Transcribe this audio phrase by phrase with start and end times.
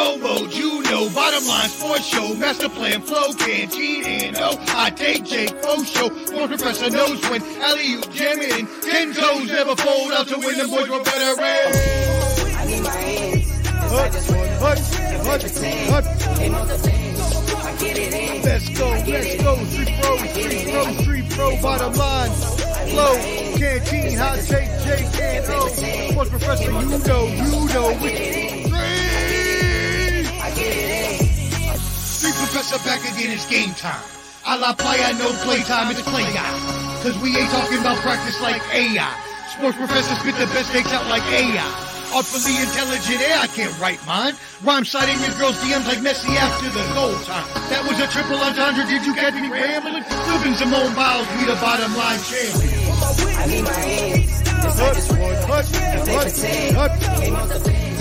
[0.00, 1.08] go mode, you know.
[1.10, 6.08] Bottom line sports show, master plan, flow, canteen, and oh, I take Jake Fo show.
[6.08, 8.66] Sports professor knows when alley oop jam it in.
[8.80, 10.58] Ten toes never fold out to win.
[10.58, 11.40] The boys were better.
[11.40, 13.50] I need my hands.
[18.42, 19.56] Let's go, let's go.
[19.66, 22.30] Street pro, street pro, street pro, bottom line.
[22.90, 23.14] Flow,
[23.58, 25.68] canteen, hot take, Jake, and oh.
[26.10, 27.98] Sports professor, you know, you know.
[28.02, 28.59] We,
[32.50, 34.02] Professor back again, it's game time.
[34.42, 36.50] A la playa, no playtime, it's play guy.
[36.98, 39.06] Cause we ain't talking about practice like AI.
[39.54, 41.62] Sports Professor spit the best takes out like AI.
[42.10, 44.34] Artfully intelligent, yeah, I can't write mine.
[44.66, 47.46] Rhyme citing your girl's DMs like Messi after the goal time.
[47.70, 50.02] That was a triple entendre, did you catch me rambling?
[50.02, 52.66] Flipping Simone Biles, we the bottom line champion.
[53.38, 54.42] I need my hands.
[54.42, 55.14] just to
[55.46, 56.74] hut, pretend.
[56.74, 57.99] hut.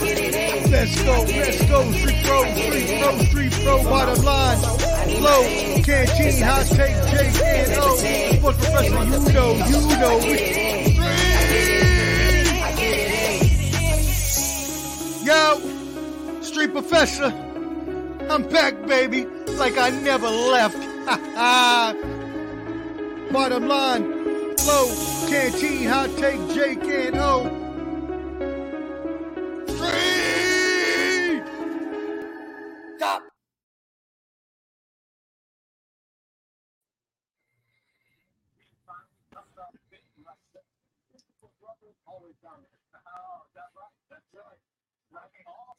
[0.00, 4.56] Let's go, let's go, street pro, street pro, street pro, bottom line.
[4.56, 5.42] Flow,
[5.82, 7.96] canteen, hot take, Jake, and O.
[7.96, 10.20] Sports professor, you know, you know.
[10.20, 10.60] In.
[15.26, 15.60] Yo,
[16.40, 17.30] street professor,
[18.30, 19.26] I'm back, baby,
[19.58, 20.78] like I never left.
[23.30, 24.86] bottom line, flow,
[25.28, 26.80] canteen, hot take, Jake,
[29.82, 29.90] and O.
[29.90, 31.42] Three.
[32.96, 33.22] Stop.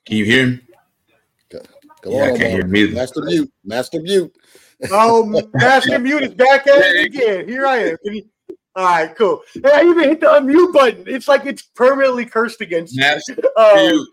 [0.05, 0.61] Can you hear him?
[1.49, 1.59] Go,
[2.01, 2.61] go Yeah, I can't hear Omar.
[2.67, 2.95] him either.
[2.95, 3.53] Master mute.
[3.63, 4.35] Master mute.
[4.91, 7.47] Oh, Master Mute is back at it again.
[7.47, 7.97] Here I am.
[8.03, 8.29] Can you-
[8.75, 9.41] All right, cool.
[9.53, 11.03] Hey, I even hit the unmute button.
[11.05, 12.95] It's like it's permanently cursed against.
[12.95, 13.01] me.
[13.03, 14.07] Master Um,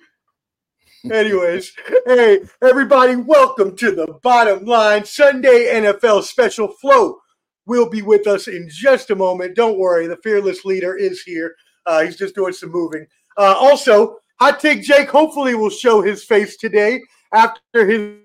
[1.12, 1.72] anyways,
[2.06, 7.18] hey, everybody, welcome to the bottom line Sunday NFL special flow.
[7.66, 9.54] Will be with us in just a moment.
[9.54, 11.54] Don't worry, the fearless leader is here.
[11.86, 13.06] Uh, he's just doing some moving.
[13.36, 17.00] Uh, also, Hot Take Jake hopefully will show his face today
[17.32, 18.16] after his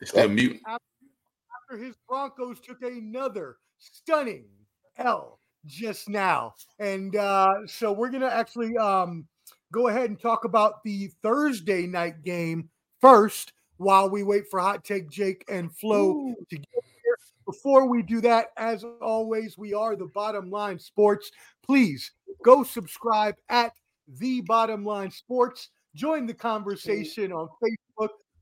[0.00, 0.60] It's still mute.
[1.66, 4.44] After his Broncos took another stunning
[4.98, 6.54] L just now.
[6.78, 9.26] And uh, so we're going to actually um,
[9.72, 12.68] go ahead and talk about the Thursday night game
[13.00, 17.18] first while we wait for Hot Take Jake and Flo to get here.
[17.44, 21.30] Before we do that, as always, we are the Bottom Line Sports.
[21.64, 22.12] Please
[22.44, 23.72] go subscribe at
[24.18, 25.70] the Bottom Line Sports.
[25.94, 27.85] Join the conversation on Facebook.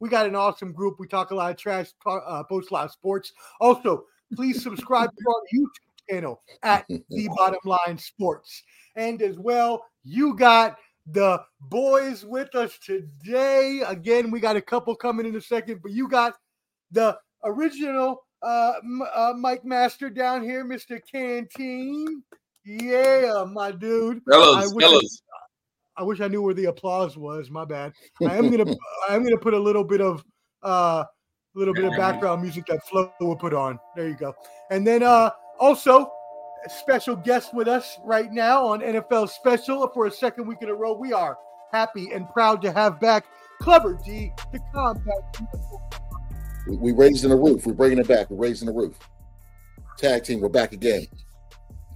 [0.05, 0.97] We got an awesome group.
[1.01, 3.33] We talk a lot of trash, uh, post a lot of sports.
[3.59, 4.05] Also,
[4.37, 8.65] please subscribe to our YouTube channel at the Bottom Line Sports.
[8.97, 10.77] And as well, you got
[11.07, 13.81] the boys with us today.
[13.87, 16.35] Again, we got a couple coming in a second, but you got
[16.91, 18.75] the original uh,
[19.15, 21.01] uh Mike Master down here, Mr.
[21.11, 22.23] Canteen.
[22.67, 24.21] Yeah, my dude.
[24.29, 25.23] I Fellas, wish I- fellas.
[25.97, 27.51] I wish I knew where the applause was.
[27.51, 27.93] My bad.
[28.27, 28.75] I am gonna
[29.09, 30.25] I am gonna put a little bit of
[30.63, 31.05] uh
[31.55, 33.79] little bit of background music that Flo will put on.
[33.95, 34.35] There you go.
[34.71, 36.11] And then uh also
[36.67, 40.69] a special guest with us right now on NFL Special for a second week in
[40.69, 40.95] a row.
[40.95, 41.39] We are
[41.73, 43.27] happy and proud to have back
[43.61, 45.43] Clever D, the compact.
[46.69, 47.67] We, we raising the roof.
[47.67, 48.31] We're bringing it back.
[48.31, 48.99] We're raising the roof.
[49.97, 50.41] Tag team.
[50.41, 51.07] We're back again.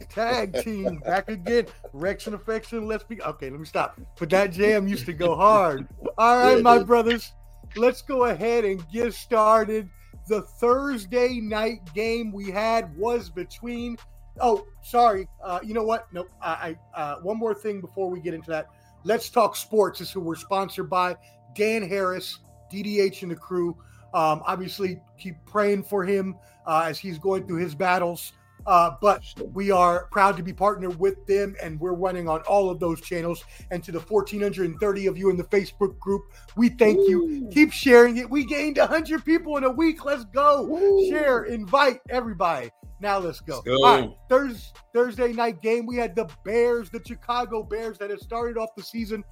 [0.09, 1.67] Tag team back again.
[1.93, 2.87] Rex and affection.
[2.87, 3.51] Let's be okay.
[3.51, 4.01] Let me stop.
[4.19, 5.89] But that jam used to go hard.
[6.17, 7.33] All right, my brothers.
[7.77, 9.89] Let's go ahead and get started.
[10.29, 13.97] The Thursday night game we had was between.
[14.41, 15.29] Oh, sorry.
[15.43, 16.07] Uh, you know what?
[16.13, 16.29] Nope.
[16.41, 18.69] I, I uh, one more thing before we get into that.
[19.05, 20.01] Let's talk sports.
[20.01, 21.17] Is who we're sponsored by.
[21.55, 22.41] Dan Harris,
[22.73, 23.77] DDH, and the crew.
[24.15, 28.33] Um, obviously, keep praying for him uh, as he's going through his battles.
[28.69, 29.25] Uh, but
[29.55, 33.01] we are proud to be partnered with them, and we're running on all of those
[33.01, 33.43] channels.
[33.71, 36.23] And to the 1,430 of you in the Facebook group,
[36.55, 37.49] we thank you.
[37.51, 38.29] Keep sharing it.
[38.29, 40.05] We gained 100 people in a week.
[40.05, 41.09] Let's go.
[41.09, 42.71] Share, invite everybody.
[43.01, 43.63] Now let's go.
[43.65, 43.85] Let's go.
[43.87, 45.87] All right, Thurs Thursday night game.
[45.87, 49.25] We had the Bears, the Chicago Bears, that have started off the season.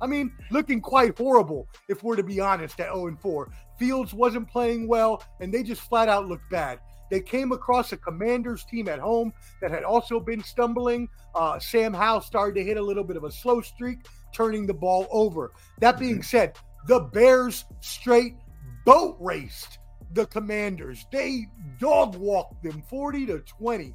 [0.00, 3.50] I mean, looking quite horrible, if we're to be honest, at 0 and 4.
[3.76, 6.78] Fields wasn't playing well, and they just flat out looked bad.
[7.10, 11.08] They came across a Commanders team at home that had also been stumbling.
[11.34, 14.74] Uh, Sam Howell started to hit a little bit of a slow streak, turning the
[14.74, 15.52] ball over.
[15.80, 16.56] That being said,
[16.86, 18.36] the Bears straight
[18.84, 19.78] boat raced
[20.12, 21.06] the Commanders.
[21.12, 21.46] They
[21.78, 23.94] dog walked them 40 to 20.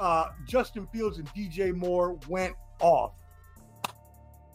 [0.00, 3.12] Uh, Justin Fields and DJ Moore went off.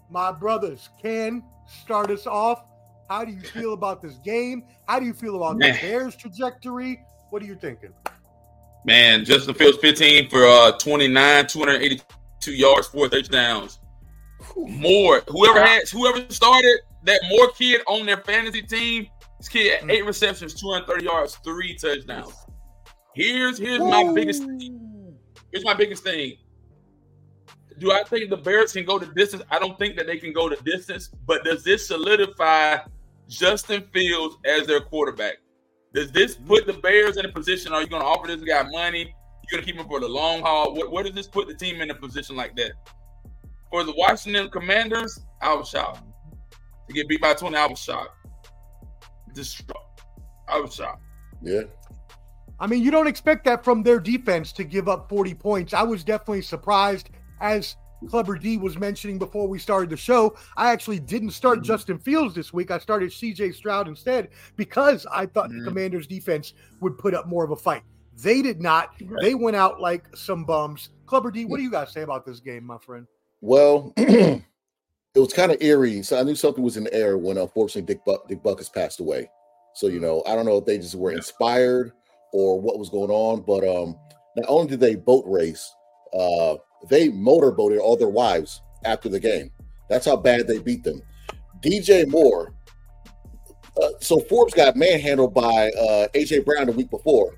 [0.09, 2.63] my brothers can start us off.
[3.09, 4.63] How do you feel about this game?
[4.87, 6.99] How do you feel about the Bears' trajectory?
[7.29, 7.93] What are you thinking?
[8.85, 13.79] Man, Justin Fields 15 for uh 29, 282 yards, four touchdowns.
[14.55, 15.21] More.
[15.29, 19.07] Whoever had whoever started that more kid on their fantasy team,
[19.39, 22.33] this kid had eight receptions, 230 yards, three touchdowns.
[23.13, 25.17] Here's here's my biggest thing.
[25.51, 26.37] here's my biggest thing.
[27.79, 29.43] Do I think the Bears can go the distance?
[29.51, 32.77] I don't think that they can go the distance, but does this solidify
[33.27, 35.37] Justin Fields as their quarterback?
[35.97, 37.73] Does this put the Bears in a position?
[37.73, 38.99] Are you going to offer this guy money?
[39.49, 40.75] You're going to keep him for the long haul?
[40.75, 42.73] What, what does this put the team in a position like that?
[43.71, 46.03] For the Washington Commanders, I was shocked.
[46.87, 48.11] To get beat by 20, I was shocked.
[49.33, 49.81] Distraught.
[50.47, 51.01] I was shocked.
[51.41, 51.63] Yeah.
[52.59, 55.73] I mean, you don't expect that from their defense to give up 40 points.
[55.73, 57.09] I was definitely surprised,
[57.41, 57.75] as
[58.09, 60.35] Clever D was mentioning before we started the show.
[60.55, 62.69] I actually didn't start Justin Fields this week.
[62.71, 65.65] I started CJ Stroud instead because I thought the Mhm.
[65.65, 67.83] Commanders' defense would put up more of a fight.
[68.21, 68.89] They did not.
[69.03, 69.21] Right.
[69.21, 70.89] They went out like some bums.
[71.05, 73.07] Clubber D, what do you guys say about this game, my friend?
[73.41, 74.41] Well, it
[75.15, 76.03] was kind of eerie.
[76.03, 78.99] So I knew something was in the air when unfortunately Dick Buck Dick Butkus passed
[78.99, 79.29] away.
[79.73, 81.17] So you know, I don't know if they just were Yeah.
[81.17, 81.91] inspired
[82.33, 83.95] or what was going on, but um
[84.35, 85.71] not only did they boat race,
[86.13, 86.55] uh
[86.89, 89.51] they motorboated all their wives after the game.
[89.89, 91.01] That's how bad they beat them.
[91.61, 92.53] DJ Moore.
[93.81, 97.35] Uh, so Forbes got manhandled by uh, AJ Brown the week before.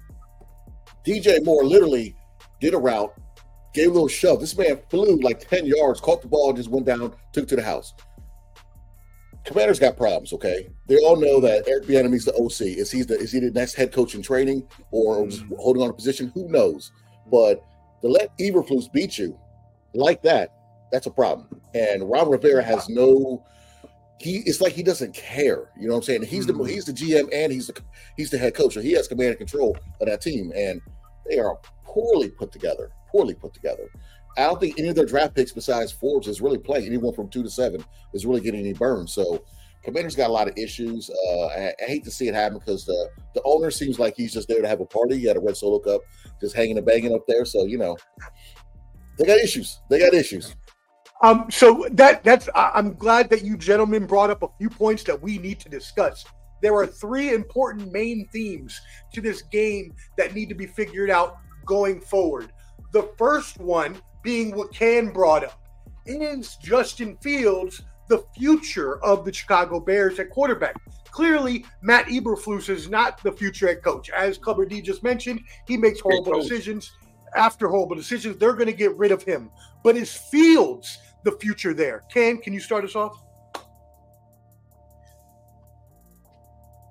[1.05, 2.15] DJ Moore literally
[2.59, 3.13] did a route,
[3.73, 4.39] gave a little shove.
[4.39, 7.63] This man flew like 10 yards, caught the ball, just went down, took to the
[7.63, 7.93] house.
[9.45, 10.69] Commanders got problems, okay?
[10.87, 12.77] They all know that Eric Bieniemy's the OC.
[12.77, 15.89] Is he the is he the next head coach in training or just holding on
[15.89, 16.31] a position?
[16.35, 16.91] Who knows?
[17.31, 17.63] But
[18.01, 19.37] to let Eberflus beat you
[19.93, 20.53] like that,
[20.91, 21.47] that's a problem.
[21.73, 23.43] And Ron Rivera has no.
[24.19, 25.69] He it's like he doesn't care.
[25.79, 26.23] You know what I'm saying?
[26.23, 26.69] He's the Mhm.
[26.69, 27.81] he's the GM and he's the
[28.17, 28.73] he's the head coach.
[28.73, 30.81] So he has command and control of that team, and
[31.29, 32.91] they are poorly put together.
[33.09, 33.87] Poorly put together.
[34.37, 36.85] I don't think any of their draft picks besides Forbes is really playing.
[36.85, 39.07] Anyone from two to seven is really getting any burn.
[39.07, 39.41] So
[39.83, 41.09] Commanders got a lot of issues.
[41.09, 44.33] Uh, I, I hate to see it happen because the the owner seems like he's
[44.33, 45.17] just there to have a party.
[45.17, 46.01] He had a red solo cup,
[46.41, 47.45] just hanging and banging up there.
[47.45, 47.97] So you know,
[49.17, 49.79] they got issues.
[49.89, 50.55] They got issues.
[51.21, 55.21] Um, so that that's I'm glad that you gentlemen brought up a few points that
[55.21, 56.25] we need to discuss.
[56.61, 58.79] There are three important main themes
[59.13, 62.51] to this game that need to be figured out going forward.
[62.91, 65.67] The first one being what Can brought up.
[66.05, 70.75] Is Justin Fields the future of the Chicago Bears at quarterback?
[71.11, 74.09] Clearly, Matt Eberflus is not the future head coach.
[74.09, 76.91] As Clubber D just mentioned, he makes horrible decisions.
[77.35, 79.49] After horrible decisions, they're going to get rid of him.
[79.83, 82.03] But is Fields the future there?
[82.11, 83.23] Can can you start us off?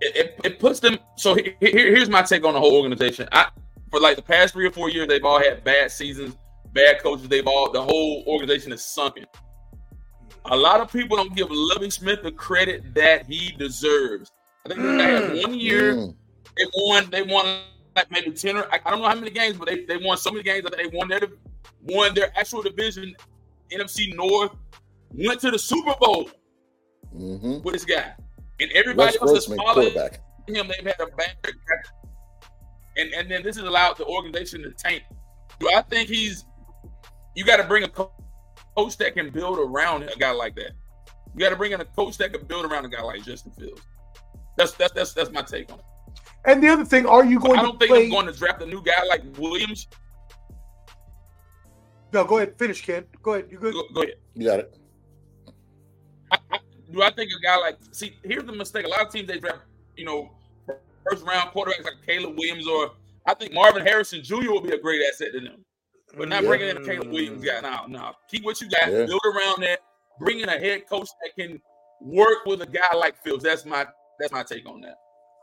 [0.01, 0.99] it, it, it puts them.
[1.17, 3.29] So he- he- here, here's my take on the whole organization.
[3.33, 3.49] I
[3.91, 6.37] for like the past three or four years, they've all had bad seasons,
[6.73, 7.29] bad coaches.
[7.29, 9.25] They've all the whole organization is sunken.
[10.51, 14.33] A lot of people don't give Lovie Smith the credit that he deserves.
[14.65, 16.17] I think they had one year Mm.
[16.57, 17.11] they won.
[17.11, 17.61] They won
[17.97, 20.17] like maybe ten or I, I don't know how many games, but they, they won
[20.17, 21.21] so many games that they won their
[21.83, 23.15] won their actual division,
[23.73, 24.53] NFC North.
[25.15, 26.31] Went to the Super Bowl
[27.13, 28.15] hmm with this guy,
[28.61, 29.93] and everybody Wes else has followed
[30.47, 30.69] him.
[30.69, 31.37] They've had a bad
[32.99, 35.03] and and then this has allowed the organization to tank.
[35.61, 36.45] Do I think he's?
[37.35, 38.13] You got to bring a co-
[38.79, 40.71] coach that can build around a guy like that.
[41.35, 43.53] You got to bring in a coach that can build around a guy like Justin
[43.53, 43.83] Fields.
[44.57, 45.85] That's that's that's that's my take on it.
[46.45, 48.05] And the other thing, are you going I to don't think play?
[48.05, 49.89] I'm going to draft a new guy like Williams.
[52.13, 52.57] No, go ahead.
[52.57, 53.05] Finish, Ken.
[53.23, 53.49] Go ahead.
[53.51, 53.75] You good?
[53.75, 54.15] Go, go ahead.
[54.35, 54.79] You got it.
[56.33, 56.59] I, I,
[56.91, 58.17] do I think a guy like see?
[58.23, 58.87] Here's the mistake.
[58.87, 59.59] A lot of teams they draft,
[59.97, 60.31] you know,
[61.09, 62.93] first round quarterbacks like Caleb Williams or
[63.27, 64.51] I think Marvin Harrison Jr.
[64.51, 65.65] will be a great asset to them.
[66.19, 66.49] But not Yeah.
[66.49, 67.61] bringing in a Caleb Williams guy.
[67.61, 68.13] No, no.
[68.29, 68.91] Keep what you got.
[68.91, 69.07] Yeah.
[69.07, 69.81] Build around that.
[70.19, 71.61] Bring in a head coach that can
[72.01, 73.45] work with a guy like Fields.
[73.45, 73.87] That's my
[74.19, 74.97] that's my take on that.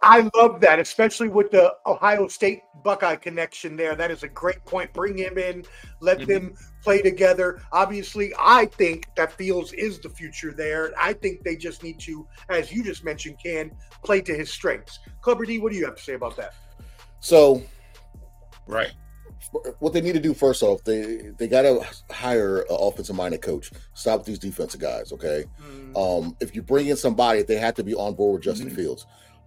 [0.03, 3.96] I love that, especially with the Ohio State Buckeye connection there.
[3.96, 4.94] That is a great point.
[4.94, 5.63] Bring him in,
[6.01, 6.27] let Mhm.
[6.27, 7.62] them play together.
[7.72, 10.94] Obviously, I think that Fields is the future there.
[10.98, 13.72] I think they just need to, as you just mentioned, can
[14.03, 15.00] play to his strengths.
[15.22, 16.53] Clubber D, what do you have to say about that?
[17.22, 17.63] So
[18.67, 18.91] Right.
[19.80, 23.42] What they need to do first off, they they got to hire an offensive minded
[23.42, 23.72] coach.
[23.94, 25.46] Stop these defensive guys, okay?
[25.96, 28.75] Um, if you bring in somebody, they have to be on board with Justin Mhm.
[28.75, 29.06] Fields.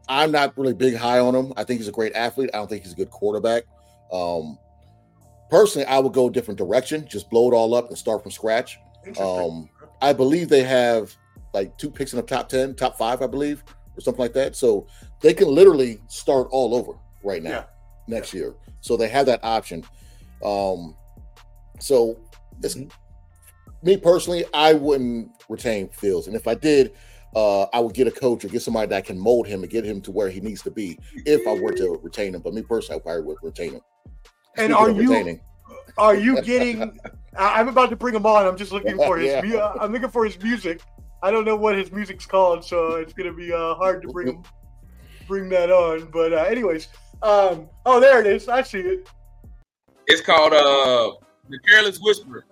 [0.08, 1.52] I'm not really big high on him.
[1.56, 2.50] I think he's a great athlete.
[2.54, 3.64] I don't think he's a good quarterback.
[4.10, 4.58] Um,
[5.50, 7.06] personally, I would go a different direction.
[7.08, 8.78] Just blow it all up and start from scratch.
[9.20, 9.68] Um,
[10.00, 11.14] I believe they have
[11.54, 13.64] like two picks in the top 10, top five, I believe,
[13.96, 14.54] or something like that.
[14.56, 14.86] So
[15.20, 16.92] they can literally start all over
[17.24, 17.64] right now Yeah.
[18.06, 18.54] next year.
[18.88, 19.84] So they have that option.
[20.42, 20.96] Um,
[21.78, 22.18] so
[22.62, 22.74] it's
[23.82, 26.26] me personally, I wouldn't retain Fields.
[26.26, 26.94] And if I did,
[27.36, 29.84] uh, I would get a coach or get somebody that can mold him and get
[29.84, 32.40] him to where he needs to be if I were to retain him.
[32.40, 33.82] But me personally, I probably would retain him.
[34.56, 35.40] And Speaking are you retaining,
[35.98, 36.98] are you getting?
[37.38, 38.46] I'm about to bring him on.
[38.46, 39.30] I'm just looking for his.
[39.30, 39.42] Yeah.
[39.42, 40.80] mu- I'm looking for his music.
[41.22, 44.42] I don't know what his music's called, so it's gonna be uh, hard to bring
[45.28, 46.06] bring that on.
[46.10, 46.88] But uh, anyways,
[47.22, 48.48] um, oh there it is.
[48.48, 49.08] I see it.
[50.06, 51.12] It's called uh
[51.48, 52.44] the Careless Whisperer.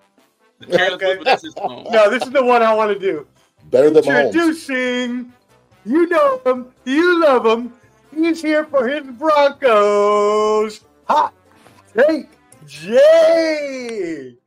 [0.60, 1.06] The Careless Okay.
[1.16, 1.24] Whisperer.
[1.24, 1.54] That's his.
[1.56, 3.26] No, this is the one I want to do.
[3.70, 4.26] better than Mahomes.
[4.26, 5.32] Introducing,
[5.84, 7.72] you know him, you love him.
[8.14, 10.80] He's here for his Broncos.
[11.04, 11.34] Hot
[11.96, 12.28] take,
[12.66, 14.38] Jake.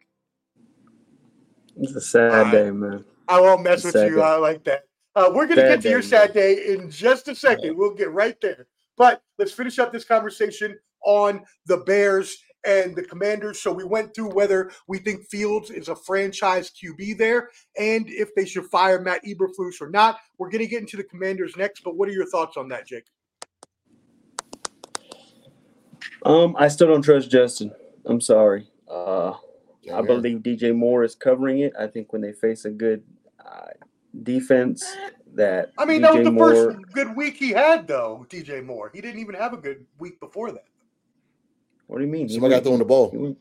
[1.81, 2.51] It's a sad Alright.
[2.51, 3.05] day, man.
[3.27, 4.15] I won't mess with Sad you.
[4.17, 4.21] day.
[4.21, 4.83] I like that.
[5.15, 7.77] Uh, we're gonna get to your day, sad day in just a second.
[7.77, 8.67] We'll get right there.
[8.99, 13.61] But let's finish up this conversation on the Bears and the Commanders.
[13.61, 18.35] So we went through whether we think Fields is a franchise QB there, and if
[18.35, 20.19] they should fire Matt Eberflus or not.
[20.37, 21.81] We're gonna get into the Commanders next.
[21.83, 23.05] But what are your thoughts on that, Jake?
[26.25, 27.71] Um, I still don't trust Justin.
[28.05, 28.67] I'm sorry.
[28.89, 29.33] Uh,
[29.81, 30.07] Yeah, I man.
[30.07, 31.73] believe DJ Moore is covering it.
[31.79, 33.01] I think when they face a good
[33.43, 33.67] uh,
[34.23, 34.85] defense,
[35.39, 38.25] that I mean, that was the Moore, first good week he had, though.
[38.29, 38.91] DJ Moore.
[38.93, 40.65] He didn't even have a good week before that.
[41.87, 42.27] What do you mean?
[42.27, 43.09] He Somebody got went, throwing the ball.
[43.11, 43.37] he, went,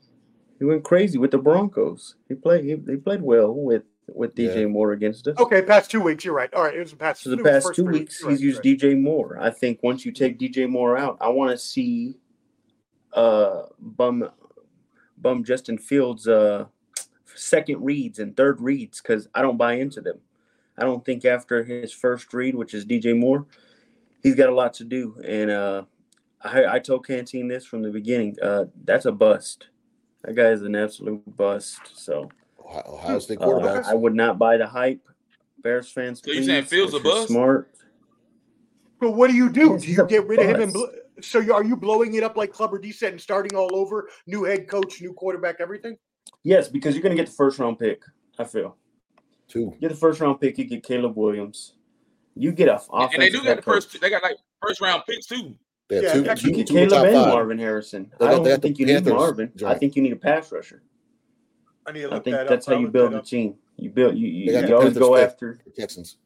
[0.59, 2.14] he went crazy with the Broncos.
[2.28, 2.64] He played.
[2.64, 3.83] He, they played well with
[4.14, 4.67] with DJ Yeah.
[4.67, 5.37] Moore against us.
[5.38, 6.52] Okay, past two weeks, you're right.
[6.55, 7.23] All right, it was the past.
[7.23, 8.95] So the past first two three weeks, You're he's right, used right.
[8.95, 9.38] DJ Moore.
[9.40, 12.17] I think once you take DJ Moore out, I want to see
[13.12, 14.31] uh bum
[15.17, 16.67] bum Justin Fields uh
[17.35, 20.19] second reads and third reads because I don't buy into them.
[20.78, 23.47] I don't think after his first read, which is DJ Moore,
[24.23, 25.20] he's got a lot to do.
[25.25, 25.82] And uh
[26.40, 28.37] I, I told Canteen this from the beginning.
[28.40, 29.68] Uh that's a bust.
[30.23, 31.80] That guy is an absolute bust.
[31.94, 32.30] So
[32.64, 33.82] Ohio, Ohio State uh.
[33.87, 35.06] I would not buy the hype.
[35.62, 37.28] Bears fans, So you saying please, Fields a you're bust?
[37.28, 37.70] Smart.
[39.00, 39.73] But what do you do?
[39.73, 40.85] Yes, do you get rid of him and bl-
[41.20, 44.08] so you, are you blowing it up like Clubber D said and starting all over?
[44.28, 45.97] New head coach, new quarterback, everything.
[46.44, 48.02] Yes, because you're going to get the first round pick.
[48.38, 48.76] I feel
[49.49, 49.75] Two.
[49.81, 50.59] get the first round pick.
[50.59, 51.73] You get Caleb Williams.
[52.35, 53.75] You get a And they do offensive got head the coach.
[53.87, 54.00] first.
[54.00, 55.57] They got like first round picks too.
[55.88, 57.28] They Yeah, two, You two, get two Caleb top and five.
[57.28, 58.12] Marvin Harrison.
[58.21, 59.52] They I don't they think you need Panthers Marvin.
[59.67, 60.83] I think you need a pass rusher.
[61.87, 62.75] I need to I think that that's up.
[62.75, 63.55] how you build a team.
[63.76, 64.17] You build.
[64.17, 65.59] You, you, you always Panthers go after.
[65.64, 66.19] The Texans.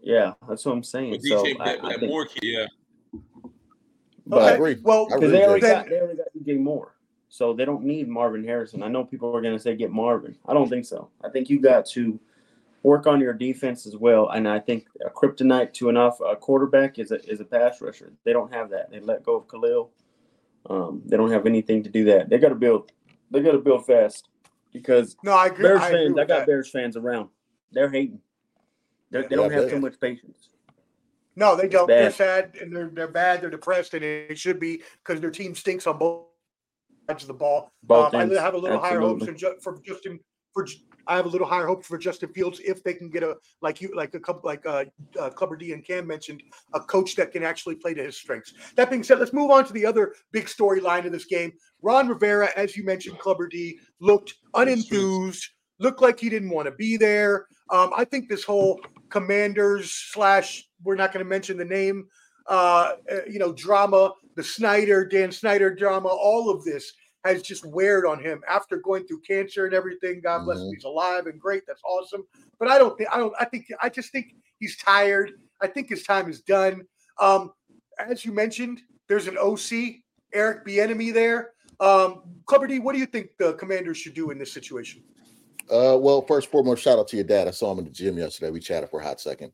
[0.00, 1.10] Yeah, that's what I'm saying.
[1.10, 2.66] With So DJ, I, that, I that think, Moore kid, yeah.
[4.26, 4.76] but I agree.
[4.82, 5.66] Well, because they already do.
[5.66, 6.94] Then- got they already got DJ Moore,
[7.28, 8.82] so they don't need Marvin Harrison.
[8.84, 10.36] I know people are going to say get Marvin.
[10.46, 11.10] I don't think so.
[11.24, 12.20] I think you got to
[12.86, 16.36] work on your defense as well, and I think a kryptonite to an off a
[16.36, 18.12] quarterback is a is a pass rusher.
[18.24, 18.92] They don't have that.
[18.92, 19.90] They let go of Khalil.
[20.70, 22.28] Um, they don't have anything to do that.
[22.30, 22.92] They got to build.
[23.32, 24.28] They got to build fast
[24.72, 25.64] because no, I agree.
[25.64, 26.12] Bears I fans.
[26.12, 26.46] I got that.
[26.46, 27.28] Bears fans around.
[27.72, 28.20] They're hating.
[29.10, 30.50] They're, they Yeah, don't have too much patience.
[31.34, 31.88] No, they don't.
[31.88, 33.40] They're sad and they're they're bad.
[33.40, 36.26] They're depressed, and it should be because their team stinks on both
[37.10, 37.72] sides of the ball.
[37.90, 39.60] Um, I have a little higher hopes absolutely.
[39.60, 40.20] for, Justin.
[40.54, 40.64] For
[41.06, 43.80] I have a little higher hopes for Justin Fields if they can get a like
[43.80, 44.84] you like a couple like uh,
[45.18, 46.42] uh Clubber D and Cam mentioned
[46.74, 48.54] a coach that can actually play to his strengths.
[48.76, 51.52] That being said, let's move on to the other big storyline of this game.
[51.82, 55.44] Ron Rivera, as you mentioned, Clubber D looked unenthused,
[55.78, 57.46] looked like he didn't want to be there.
[57.70, 62.06] Um, I think this whole Commanders slash we're not going to mention the name,
[62.48, 66.92] uh, uh, you know, drama, the Snyder Dan Snyder drama, all of this
[67.32, 70.20] has just weared on him after going through cancer and everything.
[70.20, 70.74] God bless him, Mhm.
[70.74, 71.66] he's alive and great.
[71.66, 72.26] That's awesome.
[72.58, 73.34] But I don't think I don't.
[73.38, 75.32] I think I just think he's tired.
[75.60, 76.86] I think his time is done.
[77.20, 77.52] Um,
[77.98, 80.02] as you mentioned, there's an OC,
[80.32, 81.52] Eric Bieniemy there.
[81.80, 85.02] Um, Clubber D, what do you think the Commanders should do in this situation?
[85.70, 87.48] Uh, well, first and foremost, shout out to your dad.
[87.48, 88.50] I saw him in the gym yesterday.
[88.50, 89.52] We chatted for a hot second.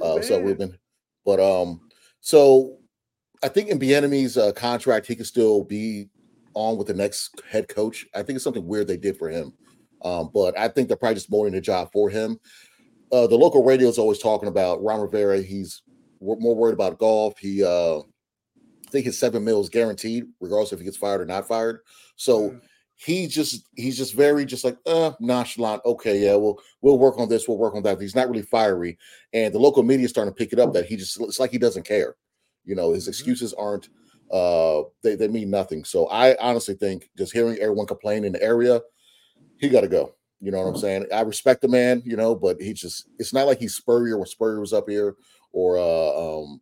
[0.00, 0.40] Uh, so.
[0.40, 0.76] Ruben,
[1.24, 1.88] but um,
[2.20, 2.78] so
[3.42, 6.08] I think in Bieniemy's uh, contract, he can still be
[6.54, 8.06] on with the next head coach.
[8.14, 9.52] I think it's something weird they did for him,
[10.04, 12.38] um, but I think they're probably just molding the job for him.
[13.10, 15.42] Uh, the local radio is always talking about Ron Rivera.
[15.42, 15.82] He's
[16.20, 17.38] w- more worried about golf.
[17.38, 21.26] He, uh, I think his seven mil is guaranteed, regardless if he gets fired or
[21.26, 21.80] not fired.
[22.16, 22.60] So Mm.
[22.94, 25.82] he just he's just very just like uh nonchalant.
[25.84, 28.00] Okay, yeah, we'll we'll work on this, we'll work on that.
[28.00, 28.98] He's not really fiery,
[29.32, 31.50] and the local media is starting to pick it up that he just it's like
[31.50, 32.16] he doesn't care.
[32.64, 33.08] You know, his Mhm.
[33.08, 33.88] excuses aren't
[34.32, 35.84] uh they, they mean nothing.
[35.84, 38.80] So I honestly think just hearing everyone complain in the area,
[39.58, 40.14] he got to go.
[40.40, 41.06] You know what I'm saying?
[41.14, 44.26] I respect the man, you know, but he just it's not like he's Spurrier when
[44.26, 45.14] Spurrier was up here
[45.52, 46.60] or uh um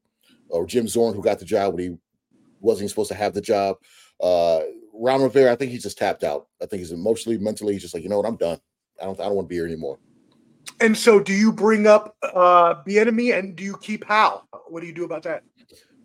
[0.48, 1.96] or Jim Zorn who got the job when he
[2.60, 3.76] wasn't supposed to have the job.
[4.20, 4.60] Uh
[4.92, 6.48] Ron Rivera, I think he's just tapped out.
[6.60, 8.60] I think he's emotionally, mentally, he's just like, you know what, I'm done.
[9.00, 9.98] I don't I don't want to be here anymore.
[10.80, 14.46] And so, do you bring up uh enemy and do you keep Howell?
[14.68, 15.42] What do you do about that?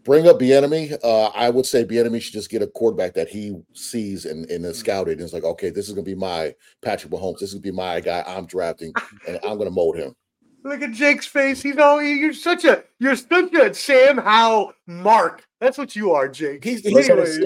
[0.06, 0.92] Bring up enemy.
[1.04, 4.64] Uh, I would say enemy should just get a quarterback that he sees and, and
[4.64, 7.40] is scouted and it's like, okay, this is gonna be my Patrick Mahomes.
[7.40, 8.94] This is gonna be my guy I'm drafting,
[9.28, 10.16] and I'm gonna mold him.
[10.66, 11.62] Look at Jake's face.
[11.62, 15.46] He's all you're such a you're such a Sam Howell mark.
[15.62, 16.64] That's what you are, Jake.
[16.64, 17.38] He's, Look he's, at his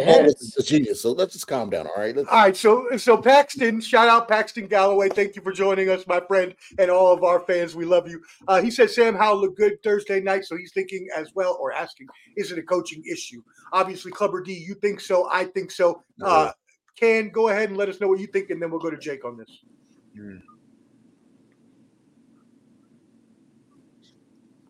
[0.57, 1.01] a genius.
[1.01, 1.87] So let's just calm down.
[1.87, 2.15] All right.
[2.15, 5.09] Let's- All right, so so Paxton, shout out Paxton Galloway.
[5.09, 7.75] Thank you for joining us, my friend, and all of our fans.
[7.75, 8.21] We love you.
[8.47, 11.73] Uh, he said Sam Howell looked good Thursday night, so he's thinking as well, or
[11.73, 12.07] asking,
[12.37, 13.41] is it a coaching issue?
[13.73, 15.29] Obviously, Clubber D, you think so.
[15.29, 16.03] I think so.
[16.21, 16.51] Uh,
[16.97, 18.97] Can go ahead and let us know what you think, and then we'll go to
[18.97, 19.59] Jake on this.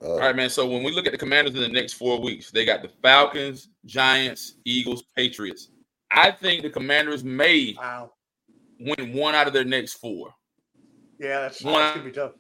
[0.01, 0.49] Uh, All right, man.
[0.49, 2.89] So when we look at the Commanders in the next four weeks, they got the
[3.01, 5.69] Falcons, Giants, Eagles, Patriots.
[6.11, 8.13] I think the Commanders may Wow.
[8.79, 10.33] win one out of their next four.
[11.19, 12.31] Yeah, that's, One- that's gonna be tough.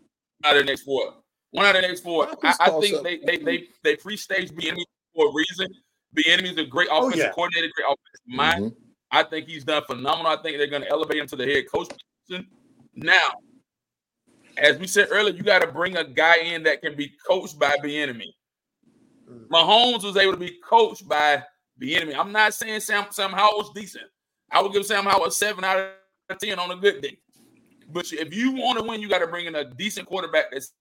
[0.45, 1.15] Out of their next four.
[1.51, 2.27] One out of their next four.
[2.43, 3.03] I, Falcons I think up.
[3.03, 5.67] they they they they pre-staged Bieniemy for a reason.
[6.15, 7.31] Bieniemy is a great Oh, offensive yeah.
[7.31, 8.71] coordinator, great offensive mind.
[8.71, 8.75] mhm.
[9.11, 10.27] I think he's done phenomenal.
[10.31, 11.89] I think they're going to elevate him to the head coach
[12.27, 12.47] position.
[12.93, 13.31] Now,
[14.59, 17.57] as we said earlier, you got to bring a guy in that can be coached
[17.59, 18.35] by the enemy.
[19.29, 19.47] Mm.
[19.47, 21.43] Mahomes was able to be coached by
[21.77, 22.15] the enemy.
[22.15, 24.05] I'm not saying Sam Sam Howell was decent.
[24.51, 25.77] I would give Sam Howell a seven out
[26.29, 27.17] of ten on a good day.
[27.91, 30.73] But if you want to win, you got to bring in a decent quarterback that's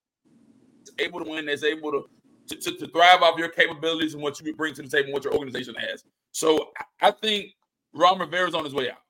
[0.99, 2.05] able to win, that's able to
[2.49, 5.13] to, to, to thrive off your capabilities and what you bring to the table, and
[5.13, 6.03] what your organization has.
[6.33, 7.53] So I- I think
[7.93, 9.03] Ron Rivera's on his way out.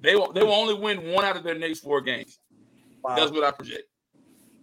[0.00, 2.38] They will, they will only win one out of their next four games.
[3.04, 3.16] Wow.
[3.16, 3.84] That's what I project.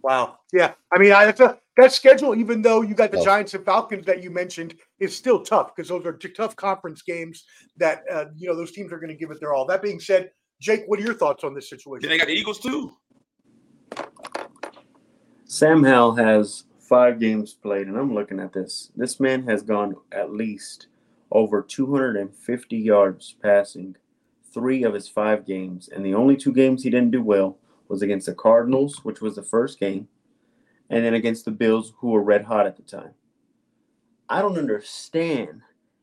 [0.02, 0.38] Wow.
[0.52, 0.72] Yeah.
[0.92, 3.22] I mean, I, that's a, that schedule, even though you got the.
[3.22, 7.02] Giants and Falcons that you mentioned, is still tough because those are t- tough conference
[7.02, 7.44] games
[7.76, 9.64] that, uh, you know, those teams are going to give it their all.
[9.64, 12.02] That being said, Jake, what are your thoughts on this situation?
[12.02, 12.92] Then they got the Eagles too.
[15.44, 18.90] Sam Howell has five games played, and I'm looking at this.
[18.96, 20.88] This man has gone at least
[21.30, 23.96] over 250 yards passing
[24.52, 27.58] three of his five games, and the only two games he didn't do well
[27.92, 30.08] was against the Cardinals, which was the first game,
[30.88, 33.10] and then against the Bills, who were red hot at the time.
[34.30, 35.60] I don't understand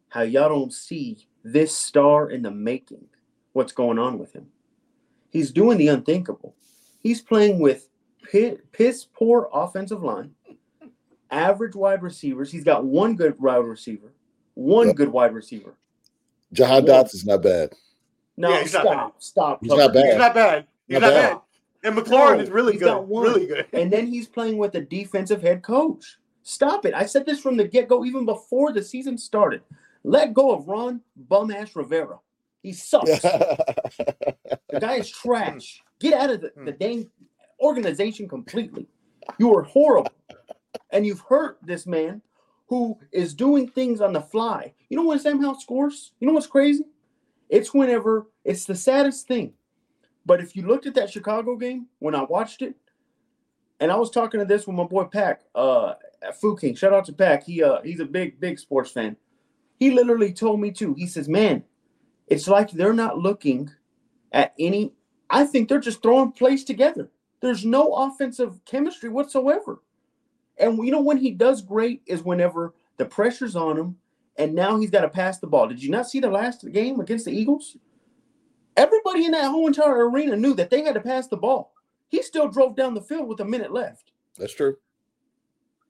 [0.10, 3.06] how y'all don't see this star in the making.
[3.54, 4.46] What's going on with him?
[5.32, 6.56] He's doing the unthinkable.
[7.00, 7.90] He's playing with
[8.32, 10.32] pi- piss poor offensive line,
[11.32, 12.52] average wide receivers.
[12.52, 14.14] He's got one good wide receiver,
[14.54, 14.96] one Yep.
[14.96, 15.74] good wide receiver.
[16.54, 16.94] Jahan Yeah.
[17.04, 17.74] Dotson is not bad.
[18.38, 19.60] No, Yeah, he's not stop, stop.
[19.62, 20.06] He's not Tucker.
[20.06, 20.68] He's not bad.
[20.88, 21.32] He's Not not, bad.
[21.34, 21.42] bad.
[21.84, 22.88] And McLaurin No, is really he's good.
[22.88, 23.24] got one.
[23.24, 23.68] Really good.
[23.74, 26.18] And then he's playing with a defensive head coach.
[26.44, 26.94] Stop it.
[26.94, 29.62] I said this from the get go, even before the season started.
[30.04, 32.20] Let go of Ron Bum Ass Rivera.
[32.64, 33.22] He sucks.
[34.72, 35.82] The guy is trash.
[35.82, 36.08] Hmm.
[36.08, 36.78] Get out of the, the hmm.
[36.80, 37.10] dang
[37.60, 38.88] organization completely.
[39.38, 40.12] You are horrible.
[40.92, 42.22] And you've hurt this man
[42.68, 44.74] who is doing things on the fly.
[44.90, 46.12] You know when Sam Howell scores?
[46.20, 46.84] You know what's crazy?
[47.50, 49.54] It's whenever it's the saddest thing.
[50.30, 52.76] But if you looked at that Chicago game when I watched it,
[53.80, 55.96] and I was talking to this with my boy Pack, uh
[56.40, 56.76] Fu King.
[56.76, 57.46] Shout out to Pack.
[57.46, 59.18] He uh he's a big, big sports fan.
[59.80, 60.94] He literally told me too.
[60.94, 61.64] He says, Man,
[62.28, 63.72] it's like they're not looking
[64.32, 64.94] at any.
[65.32, 67.10] I think they're just throwing plays together.
[67.42, 69.82] There's no offensive chemistry whatsoever.
[70.60, 73.98] And you know when he does great is whenever the pressure's on him,
[74.38, 75.68] and now he's got to pass the ball.
[75.68, 77.78] Did you not see the last game against the Eagles?
[78.80, 81.74] Everybody in that whole entire arena knew that they had to pass the ball.
[82.08, 84.14] He still drove down the field with a minute left.
[84.38, 84.78] That's true.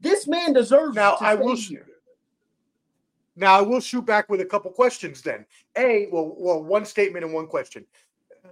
[0.01, 0.95] This man deserves.
[0.95, 1.55] Now to I stay will.
[1.55, 1.85] here.
[3.35, 5.21] Now I will shoot back with a couple questions.
[5.21, 5.45] Then,
[5.77, 7.85] a well, well, one statement and one question.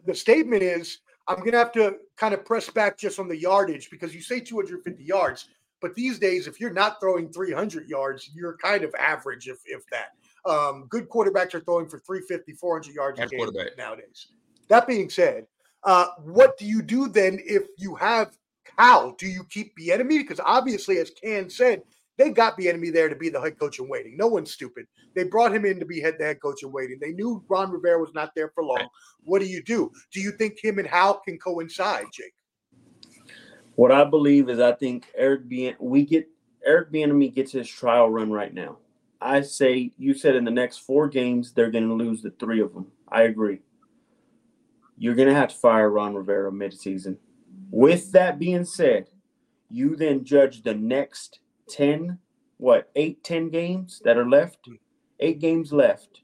[0.06, 3.36] The statement is I'm going to have to kind of press back just on the
[3.36, 5.50] yardage because you say 250 yards,
[5.82, 9.84] but these days, if you're not throwing 300 yards, you're kind of average, if if
[9.90, 10.12] that.
[10.48, 13.78] Um, good quarterbacks are throwing for 350, 400 yards a game quarterback.
[13.78, 14.28] nowadays.
[14.70, 15.46] That being said,
[15.84, 18.38] uh, what do you do then if you have
[18.78, 19.16] How?
[19.18, 20.20] Do you keep the enemy?
[20.20, 21.82] Because obviously, as Can said,
[22.18, 24.18] they got the enemy there to be the head coach in waiting.
[24.18, 24.88] No one's stupid.
[25.16, 26.98] They brought him in to be head the head coach in waiting.
[27.00, 28.78] They knew Ron Rivera was not there for long.
[28.78, 28.88] Right.
[29.24, 29.92] What do you do?
[30.12, 32.34] Do you think him and Howell can coincide, Jake?
[33.76, 36.28] What I believe is I think Eric Bien we get
[36.66, 38.78] Eric Bieniemy gets his trial run right now.
[39.22, 42.62] I say you said in the next four games they're going to lose the three
[42.62, 42.88] of them.
[43.08, 43.60] I agree.
[44.98, 47.18] You're going to have to fire Ron Rivera midseason.
[47.70, 49.10] With that being said,
[49.70, 52.18] you then judge the next 10,
[52.58, 54.70] what, eight, 10 games that are left,
[55.20, 56.22] eight games left.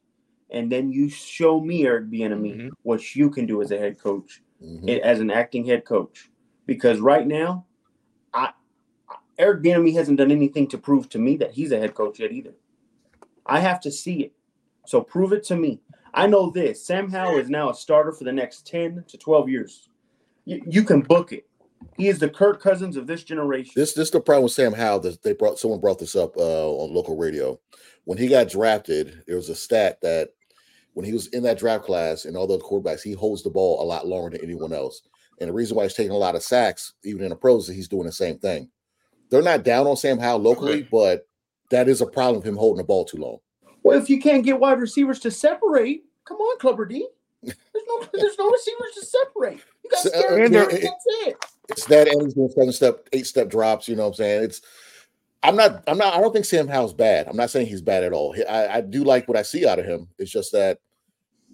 [0.50, 2.70] And then you show me, Eric Bieniemy, Mhm.
[2.84, 5.00] what you can do as a head coach, Mhm.
[5.00, 6.32] as an acting head coach.
[6.66, 7.66] Because right now,
[8.34, 8.54] I
[9.40, 12.32] Eric Bieniemy hasn't done anything to prove to me that he's a head coach yet
[12.32, 12.54] either.
[13.46, 14.34] I have to see it.
[14.86, 15.80] So prove it to me.
[16.14, 16.86] I know this.
[16.86, 19.90] Sam Howell is now a starter for the next 10 to 12 years.
[20.46, 21.48] You, you can book it.
[21.98, 23.74] He is the Kirk Cousins of this generation.
[23.76, 25.02] This this is the problem with Sam Howell.
[25.02, 27.60] That they brought someone brought this up uh, on local radio.
[28.06, 30.30] When he got drafted, there was a stat that
[30.94, 33.82] when he was in that draft class and all those quarterbacks, he holds the ball
[33.82, 35.02] a lot longer than anyone else.
[35.40, 37.76] And the reason why he's taking a lot of sacks, even in the pros, is
[37.76, 38.70] he's doing the same thing.
[39.30, 41.28] They're not down on Sam Howell locally, but
[41.74, 43.38] that is a problem of him holding the ball too long.
[43.84, 47.08] Well, if you can't get wide receivers to separate, come on, Clubber D.
[47.74, 49.60] There's no there's no receivers to separate.
[49.84, 51.36] You got So, uh, that's it.
[51.70, 53.88] It's that and he's doing seven step, eight step drops.
[53.88, 54.44] You know what I'm saying?
[54.44, 54.62] It's
[55.42, 57.28] I'm not I'm not I don't think Sam Howell's bad.
[57.28, 58.32] I'm not saying he's bad at all.
[58.32, 60.08] He- I, I do like what I see out of him.
[60.20, 60.80] It's just that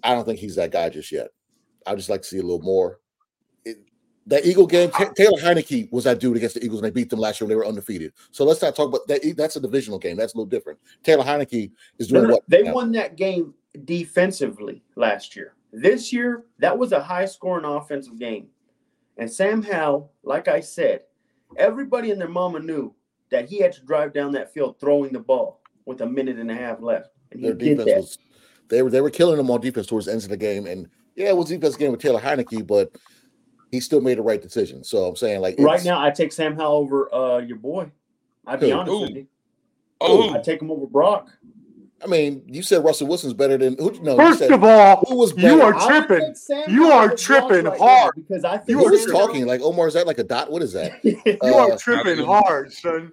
[0.04, 1.28] I don't think he's that guy just yet.
[1.86, 2.99] I just like to see a little more.
[4.30, 6.90] That Eagle game, uh, Ta- Taylor Heinicke was that dude against the Eagles, and they
[6.92, 7.46] beat them last year.
[7.46, 8.12] when They were undefeated.
[8.30, 9.34] So let's not talk about that.
[9.36, 10.16] That's a divisional game.
[10.16, 10.78] That's a little different.
[11.02, 12.44] Taylor Heinicke is doing what?
[12.46, 12.72] they now?
[12.72, 15.54] won that game defensively last year.
[15.72, 18.46] This year, that was a high scoring offensive game.
[19.18, 21.02] And Sam Howell, like I said,
[21.56, 22.94] everybody and their mama knew
[23.30, 26.50] that he had to drive down that field throwing the ball with a minute and
[26.50, 27.10] a half left.
[27.32, 27.96] And he Their did that.
[27.96, 28.18] was
[28.68, 30.66] they were they were killing them on defense towards the ends of the game.
[30.66, 32.92] And yeah, it was a defense game with Taylor Heinicke, but
[33.70, 34.82] he still made the right decision.
[34.84, 37.90] So I'm saying like right now, I take Sam Howell over uh, your boy.
[38.46, 38.76] I'd be Who?
[38.78, 39.26] honest with you.
[40.00, 41.28] Oh, I'd take him over Brock.
[42.02, 43.92] I mean, you said Russell Wilson's better than who?
[44.00, 45.48] No, you First said, of all, who was better?
[45.48, 46.34] you are tripping.
[46.68, 48.14] You are tripping right hard.
[48.16, 49.46] because I think You are is talking?
[49.46, 50.50] Like Omar, is that like a dot?
[50.50, 50.92] What is that?
[51.04, 53.12] You Uh, are tripping hard, son.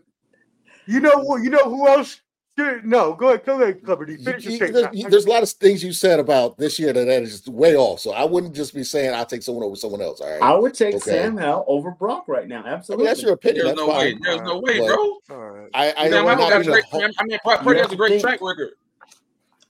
[0.85, 1.43] You know what?
[1.43, 2.21] You know who else?
[2.57, 4.13] Dude, No, go ahead, go ahead, Clever D.
[4.13, 6.91] You- Finish your you- there's, there's a lot of things you said about this year
[6.91, 7.99] that, that is just way off.
[7.99, 10.19] So I wouldn't just be saying I'll take someone over someone else.
[10.21, 10.41] All right.
[10.41, 11.11] I would take Okay.
[11.11, 12.63] Sam Howell over Brock right now.
[12.65, 13.03] I Absolutely.
[13.03, 13.65] mean, that's your opinion.
[13.67, 14.05] there's That's no fine.
[14.15, 14.19] way.
[14.23, 15.17] There's no way, But- bro.
[15.37, 15.69] All right.
[15.75, 16.85] I, I Sam know Howell got a great.
[16.85, 18.69] ho- I mean, Purdy has a great think- track record.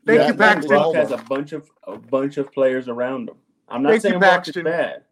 [0.06, 0.70] Thank Yeah, you, I- Paxton.
[0.70, 3.36] Brock has a bunch of a bunch of players around him.
[3.68, 5.04] I'm not Thank saying Brock is bad,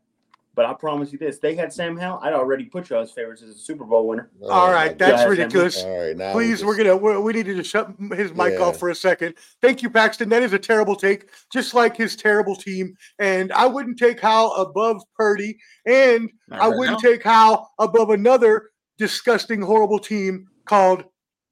[0.55, 2.19] but I promise you this: they had Sam Howell.
[2.23, 4.31] I'd already put you as favorites as a Super Bowl winner.
[4.49, 5.83] All right, that's ridiculous.
[5.83, 8.53] All right, now Please, we're just- gonna we we need to just shut his mic
[8.53, 8.59] Yeah.
[8.65, 9.35] off for a second.
[9.61, 10.29] Thank you, Paxton.
[10.29, 12.95] That is a terrible take, just like his terrible team.
[13.19, 17.09] And I wouldn't take Howell above Purdy, and Not I right wouldn't now.
[17.09, 21.03] take Howell above another disgusting, horrible team called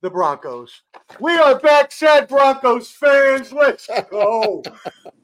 [0.03, 0.81] the Broncos.
[1.21, 3.53] We are back, sad Broncos fans.
[3.53, 4.61] Let's go.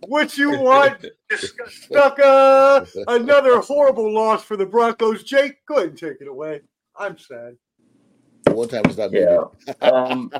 [0.07, 2.87] what you want, Stucka?
[3.09, 5.23] Another horrible loss for the Broncos.
[5.23, 6.61] Jake, go ahead and take it away.
[6.97, 7.57] I'm sad.
[8.47, 9.19] one time it's not me.
[9.19, 9.43] Yeah.
[9.81, 10.31] um,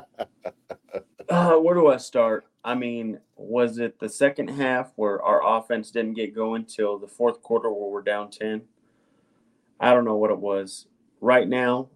[1.28, 2.46] uh, where do I start?
[2.64, 7.08] I mean, was it the second half where our offense didn't get going till the
[7.08, 8.62] fourth quarter where we're down 10?
[9.78, 10.86] I don't know what it was.
[11.20, 11.90] Right now,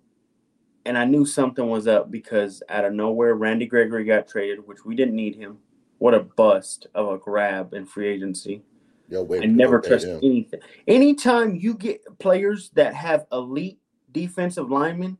[0.87, 4.85] and I knew something was up because out of nowhere, Randy Gregory got traded, which
[4.85, 5.59] we didn't need him.
[5.99, 8.63] What a bust of a grab in free agency.
[9.09, 10.61] Yo, wait, I never trust anything.
[10.87, 13.79] Anytime you get players that have elite
[14.13, 15.19] defensive linemen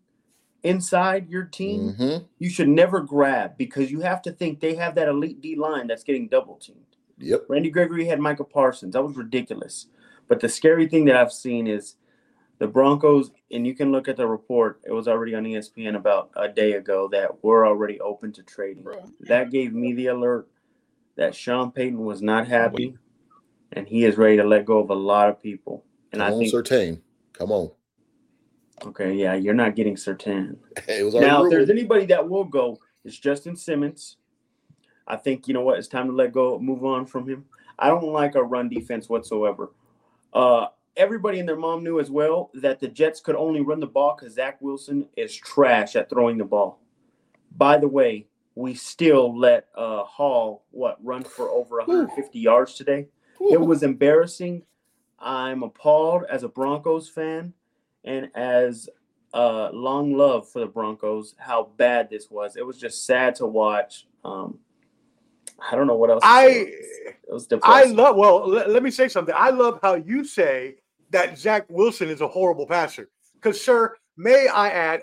[0.63, 2.25] inside your team, Mhm.
[2.39, 5.87] you should never grab because you have to think they have that elite D line
[5.87, 6.81] that's getting double teamed.
[7.19, 7.45] Yep.
[7.49, 8.95] Randy Gregory had Michael Parsons.
[8.95, 9.87] That was ridiculous.
[10.27, 11.97] But the scary thing that I've seen is
[12.59, 16.31] the Broncos, and you can look at the report, it was already on ESPN about
[16.37, 18.83] a day ago that we're already open to trading.
[18.83, 19.11] Bro.
[19.21, 20.49] That gave me the alert
[21.17, 22.97] that Sean Payton was not happy
[23.75, 25.85] and he is ready to let go of a lot of people.
[26.13, 27.01] And Come I on, think, Surtain.
[27.33, 27.71] Come on.
[28.87, 30.59] okay, yeah, you're not getting certain.
[30.89, 34.17] It was already Now, if there's anybody that will go, it's Justin Simmons.
[35.07, 35.79] I think you know what?
[35.79, 37.45] It's time to let go, move on from him.
[37.79, 39.73] I don't like a run defense whatsoever.
[40.33, 43.87] Uh, everybody and their mom knew as well that the Jets could only run the
[43.87, 46.81] ball because Zach Wilson is trash at throwing the ball.
[47.57, 53.09] By the way, we still let uh, Hall what run for over 150 yards today.
[53.41, 54.63] It was embarrassing.
[55.19, 57.53] I'm appalled as a Broncos fan
[58.05, 58.89] and as
[59.33, 62.57] uh, long love for the Broncos how bad this was.
[62.57, 64.07] It was just sad to watch.
[64.25, 64.59] Um,
[65.71, 66.21] I don't know what else.
[66.25, 68.17] I it was I love.
[68.17, 69.35] Well, let, let me say something.
[69.37, 70.77] I love how you say
[71.15, 73.09] that Zach Wilson is a horrible passer.
[73.35, 75.03] Because, sir, may I add,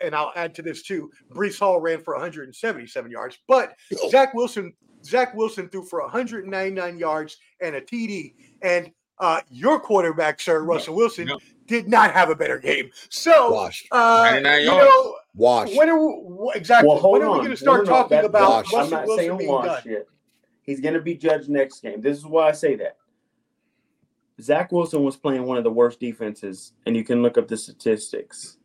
[0.00, 1.10] and I'll add to this too.
[1.34, 3.74] Breece Hall ran for 177 yards, but
[4.10, 4.72] Zach Wilson,
[5.04, 8.34] Zach Wilson threw for 199 yards and a TD.
[8.62, 11.38] And uh, your quarterback, sir, Russell Wilson, no.
[11.66, 12.88] did not have a better game.
[13.08, 13.88] So, Washed.
[13.90, 14.66] uh, you yards.
[14.66, 15.76] know, Washed.
[15.76, 16.88] when are we, exactly?
[16.88, 18.72] Well, when are we going to start No, no, no, talking that- about Wash.
[18.74, 19.92] I'm Russell not Wilson saying being wash done?
[19.92, 20.06] yet.
[20.62, 22.00] He's going to be judged next game.
[22.00, 22.96] This is why I say that.
[24.40, 27.56] Zach Wilson was playing one of the worst defenses, and you can look up the
[27.56, 28.58] statistics.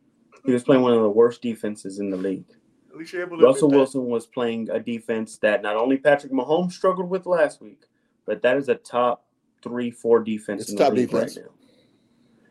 [0.45, 2.45] He was playing one of the worst defenses in the league.
[2.91, 3.69] At least you're able to Russell.
[3.71, 7.83] Wilson was playing a defense that not only Patrick Mahomes struggled with last week,
[8.25, 9.25] but that is a top
[9.63, 11.37] three, four defense It's in the top league defense.
[11.37, 11.51] right now.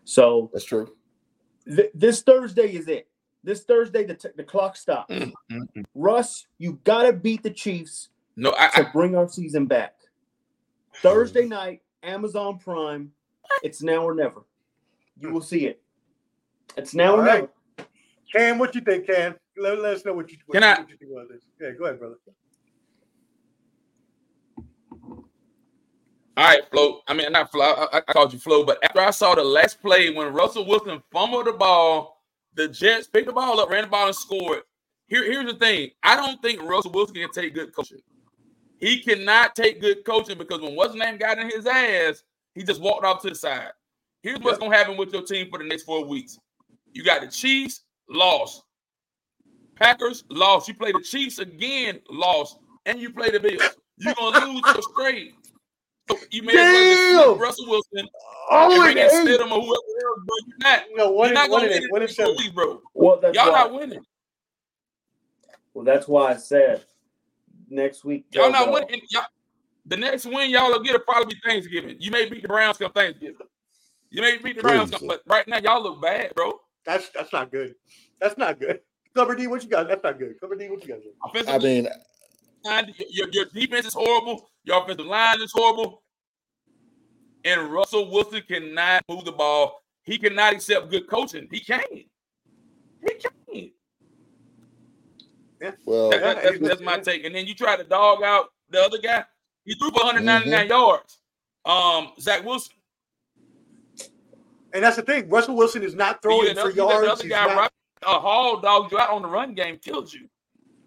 [0.04, 0.90] So That's true.
[1.66, 3.08] th- this Thursday is it.
[3.44, 5.12] This Thursday, the, t- the clock stops.
[5.14, 5.85] Mm, mm, mm.
[5.94, 9.94] Russ, you got to beat the Chiefs No, I, to I bring our season back.
[11.02, 13.12] Thursday night, Amazon Prime.
[13.62, 14.42] It's now or never.
[15.18, 15.80] You will see it.
[16.76, 17.48] It's now All or right.
[17.78, 17.88] never.
[18.32, 19.34] Cam, what you think, Cam?
[19.58, 21.42] Let, let us know what you, what, Can I- what you think about this.
[21.60, 22.16] Yeah, go ahead, brother.
[26.34, 27.00] All right, Flo.
[27.06, 27.62] I mean, not Flo.
[27.62, 31.02] I, I called you Flo, but after I saw the last play when Russell Wilson
[31.12, 32.22] fumbled the ball,
[32.54, 34.62] the Jets picked the ball up, ran the ball, and scored.
[35.08, 35.90] Here, here's the thing.
[36.02, 37.98] I don't think Russell Wilson can take good coaching.
[38.82, 42.24] He cannot take good coaching because when what's his name got in his ass,
[42.56, 43.70] he just walked off to the side.
[44.24, 46.36] Here's what's gonna happen with your team for the next four weeks.
[46.92, 48.64] You got the Chiefs, lost.
[49.76, 50.66] Packers, lost.
[50.66, 53.62] You play the Chiefs again, lost, and you play the Bills.
[53.98, 55.34] You're gonna lose your straight.
[56.10, 58.08] So you may as well just Russell Wilson
[58.50, 59.10] Oh, bring and.
[59.12, 60.36] Stidham or whoever else, bro.
[60.48, 60.82] You're not.
[60.96, 62.36] No, one You're not gonna win eight, one it and in four seven.
[62.36, 62.82] weeks, bro.
[62.94, 64.04] Well, that's Y'all why, not winning.
[65.72, 66.84] well, that's why I said
[67.72, 68.26] next week.
[68.30, 68.74] Y'all tells not it all.
[68.74, 69.00] winning.
[69.11, 69.24] Y'all,
[69.87, 71.96] the next win y'all will get will probably be Thanksgiving.
[71.98, 73.46] You may beat the Browns come Thanksgiving.
[74.11, 76.52] You may beat the Browns, come, but right now y'all look bad, bro.
[76.85, 77.74] That's that's not good.
[78.20, 78.80] That's not good.
[79.14, 79.88] Cover D, what you got?
[79.88, 80.38] That's not good.
[80.40, 80.98] Cover D, what you got?
[81.24, 81.88] Offensive I mean,
[82.64, 84.48] line, your, your defense is horrible.
[84.64, 86.02] Your offensive line is horrible.
[87.44, 89.82] And Russell Wilson cannot move the ball.
[90.04, 91.48] He cannot accept good coaching.
[91.50, 91.85] He can't.
[91.90, 93.35] He can't.
[95.87, 97.25] Well, That- that- that's, that's my take.
[97.25, 99.25] And then you try to dog out the other guy.
[99.64, 100.27] He threw for Mm-hmm.
[100.27, 101.18] 199 yards.
[101.64, 102.75] Um, Zach Wilson.
[104.75, 105.29] And that's the thing.
[105.29, 107.05] Russell Wilson is not throwing got for another- yards.
[107.05, 107.70] another He's guy, not- Rob-
[108.05, 110.29] a Hall dog you out on the run game, killed you.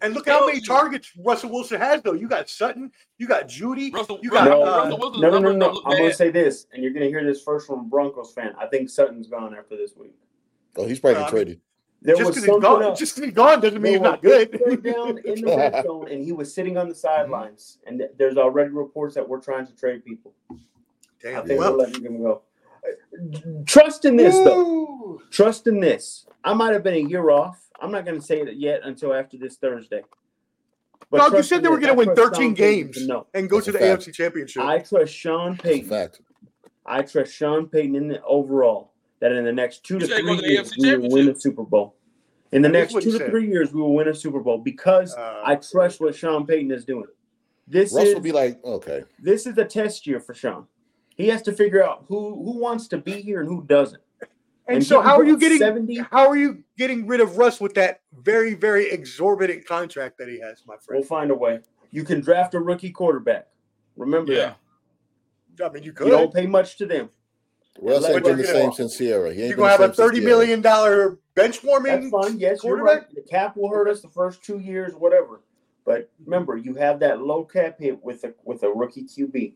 [0.02, 0.66] and look how many you.
[0.66, 2.12] targets Russell Wilson has, though.
[2.12, 4.98] You got Sutton, you got Jeudy, Russell, you got No, uh, no,
[5.30, 5.82] no, no, no.
[5.86, 8.54] I'm gonna say this, and you're going to hear this first from a Broncos fan.
[8.60, 10.12] I think Sutton's gone after this week.
[10.76, 11.62] oh, he's probably Well, I getting mean, traded.
[12.06, 13.00] There just because he's something gone, else.
[13.00, 14.62] just 'cause he's gone doesn't mean he's not was good.
[14.64, 17.80] third down in the red zone, and he was sitting on the sidelines.
[17.88, 20.34] And th- there's already reports that we're trying to trade people.
[20.52, 20.56] I
[21.22, 21.48] Damn.
[21.48, 22.42] think Well, we're letting him go.
[22.88, 25.20] Uh, Trust in this, though.
[25.32, 26.28] Trust in this.
[26.44, 27.60] I might have been a year off.
[27.82, 30.04] I'm not going to say it yet until after this Thursday.
[31.10, 32.98] But No, you said they were going to I win trust 13 Sean Payton games
[32.98, 33.28] to know.
[33.34, 34.04] and go That's to the fact.
[34.04, 34.62] AFC Championship.
[34.64, 35.90] I trust Sean Payton.
[35.90, 36.22] fact.
[36.86, 40.38] I trust Sean Payton in the overall that in the next two You to three
[40.38, 41.95] to years we will win the Super Bowl.
[42.56, 43.30] In the next two to said.
[43.30, 46.72] three years, we will win a Super Bowl because Uh, I trust what Sean Payton
[46.72, 47.08] is doing.
[47.68, 50.66] This Russ is will be like, okay, this is a test year for Sean.
[51.18, 54.02] He has to figure out who who wants to be here and who doesn't.
[54.22, 55.98] and, and so, how are you getting 70?
[56.12, 60.40] how are you getting rid of Russ with that very very exorbitant contract that he
[60.40, 61.00] has, my friend?
[61.00, 61.60] We'll find a way.
[61.92, 63.48] You can draft a rookie quarterback.
[63.98, 64.54] Remember Yeah.
[65.64, 66.06] I mean, you that.
[66.06, 67.10] You don't pay much to them.
[67.82, 69.34] Russ Let ain't been the Russ same get since Ciara.
[69.34, 70.30] He ain't You're gonna have a same since thirty Ciara.
[70.30, 72.10] million dollar bench warming.
[72.10, 72.40] That's fine.
[72.40, 73.04] Yes, you're right.
[73.14, 75.42] The cap will hurt us the first two years, whatever.
[75.86, 79.54] But remember, you have that low cap hit with a with a rookie QB.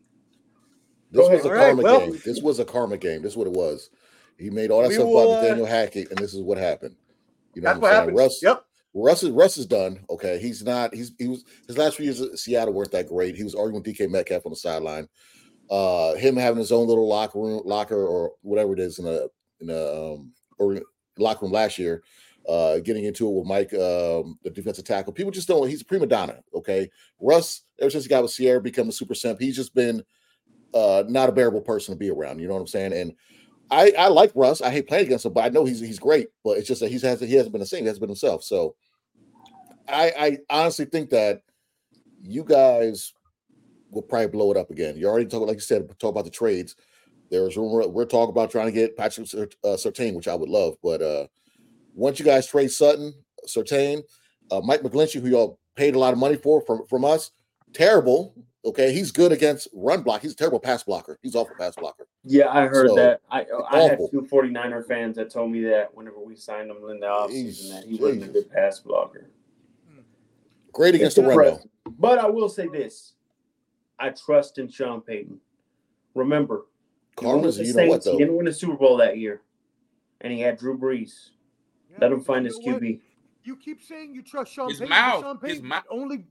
[1.12, 1.44] This Go was ahead.
[1.44, 2.20] a All right, karma well- game.
[2.24, 3.22] This was a karma game.
[3.22, 3.90] This is what it was.
[4.38, 6.96] He made all that stuff will, about uh, Nathaniel Hackett, and this is what happened.
[7.54, 8.16] You know That's what what I'm saying?
[8.16, 8.18] happens.
[8.18, 8.64] Russ, Yep.
[8.94, 10.00] Russ is Russ is done.
[10.10, 10.94] Okay, he's not.
[10.94, 13.36] He's he was his last few years at Seattle weren't that great.
[13.36, 15.08] He was arguing with DK Metcalf on the sideline.
[15.70, 19.26] Uh, him having his own little locker room, locker or whatever it is in a
[19.60, 20.80] in a um, or
[21.18, 22.02] locker room last year.
[22.48, 25.12] Uh, getting into it with Mike, um, the defensive tackle.
[25.12, 25.68] People just don't.
[25.68, 26.40] He's a prima donna.
[26.54, 27.62] Okay, Russ.
[27.78, 29.38] Ever since he got with Ciara, become a super simp.
[29.38, 30.02] He's just been
[30.74, 32.40] uh, not a bearable person to be around.
[32.40, 32.92] You know what I'm saying?
[32.92, 33.14] And
[33.70, 34.60] I, I like Russ.
[34.60, 36.28] I hate playing against him, but I know he's he's great.
[36.42, 37.82] But it's just that he's has he hasn't been the same.
[37.82, 38.42] He hasn't been himself.
[38.42, 38.74] So
[39.88, 41.42] I, I honestly think that
[42.20, 43.12] you guys
[43.90, 44.96] will probably blow it up again.
[44.96, 46.76] You already talked, like you said, talk about the trades.
[47.30, 50.76] There's rumor we're talking about trying to get Patrick uh, Surtain, which I would love.
[50.82, 51.26] But uh
[51.94, 53.12] once you guys trade Sutton,
[53.46, 54.02] Surtain,
[54.50, 57.30] uh, Mike McGlinchey, who y'all paid a lot of money for from from us,
[57.72, 58.34] terrible.
[58.64, 60.20] Okay, he's good against run block.
[60.20, 61.18] He's a terrible pass blocker.
[61.22, 62.06] He's awful pass blocker.
[62.24, 63.20] Yeah, I heard So, that.
[63.30, 67.00] I I had two 49er fans that told me that whenever we signed him in
[67.00, 69.30] the offseason that he wasn't a good pass blocker.
[70.72, 71.60] Great against It's the run though.
[71.98, 73.14] But I will say this:
[74.00, 75.38] I trust in Sean Payton.
[76.14, 76.66] Remember,
[77.20, 78.12] He won Karma's, with the you know what Saints.
[78.18, 79.42] He didn't win a Super Bowl that year,
[80.22, 81.30] and he had Drew Brees.
[81.90, 82.82] Yeah, Let him find you his know what?
[82.82, 83.00] QB.
[83.44, 84.90] You keep saying you trust Sean His Payton.
[84.90, 85.84] mouth, but Sean his mouth.
[85.90, 86.24] only.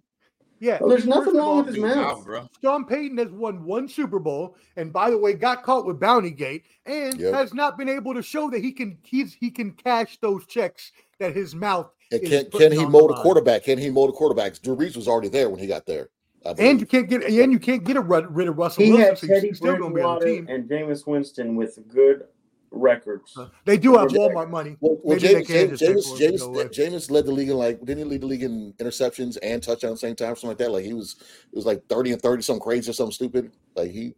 [0.61, 1.95] Yeah, Well, there's nothing wrong with his mouth.
[1.95, 2.49] mouth, bro.
[2.61, 6.31] Sean Payton has won one Super Bowl, and by the way, got caught with Bounty
[6.31, 7.33] Gate, and Yep.
[7.33, 10.91] has not been able to show that he can he's he can cash those checks
[11.19, 11.89] that his mouth.
[12.11, 13.63] And can putting can he mold a quarterback?
[13.63, 14.59] Can he mold a quarterback?
[14.61, 16.09] Drew Brees was already there when he got there.
[16.45, 16.71] I believe.
[16.71, 19.07] And you can't get and you can't get a rid, rid of Russell He Wilson,
[19.09, 20.47] had so Teddy he's still going to be on the team.
[20.49, 22.25] and Jameis Winston with good
[22.71, 23.35] records.
[23.35, 24.77] Uh, they do have Well, Walmart money.
[24.79, 26.75] Well, well Maybe they James, James, James, for it to James.
[26.75, 29.91] James led the league in like didn't he lead the league in interceptions and touchdowns
[29.91, 30.71] at the same time, or something like that.
[30.71, 31.15] Like he was,
[31.51, 33.51] it was like thirty and thirty, something crazy or something stupid.
[33.75, 34.13] Like he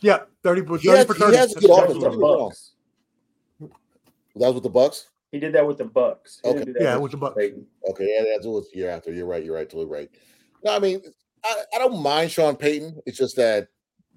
[0.00, 2.00] Yeah, thirty for He thirty has- for he has a good That's offense, With the
[2.00, 2.48] don't get me wrong.
[2.48, 2.72] Bucks.
[3.60, 5.06] that was with the Bucks.
[5.30, 6.40] He did that with the Bucks.
[6.42, 6.64] He Okay.
[6.80, 7.36] Yeah, with with the Bucks.
[7.36, 7.66] Peyton.
[7.90, 9.12] Okay, yeah, that's what was year after.
[9.12, 9.44] You're right.
[9.44, 9.68] You're right.
[9.70, 10.10] Totally right.
[10.64, 11.00] No, I mean,
[11.44, 13.00] I, I don't mind Sean Payton.
[13.06, 13.68] It's just that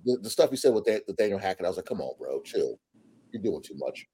[0.06, 2.42] the, the stuff he said with that, Nathaniel Hackett, I was like, come on, bro,
[2.42, 2.80] chill.
[3.32, 4.06] You're doing too much.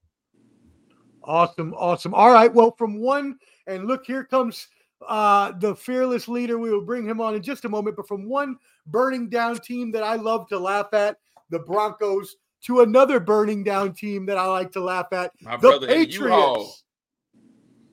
[1.24, 2.14] Awesome, awesome.
[2.14, 2.52] All right.
[2.52, 4.68] Well, from one, and look, here comes
[5.08, 6.58] uh the fearless leader.
[6.58, 7.96] We will bring him on in just a moment.
[7.96, 11.18] But from one burning down team that I love to laugh at,
[11.50, 15.68] the Broncos, to another burning down team that I like to laugh at, My the
[15.68, 15.86] brother.
[15.86, 16.84] Patriots.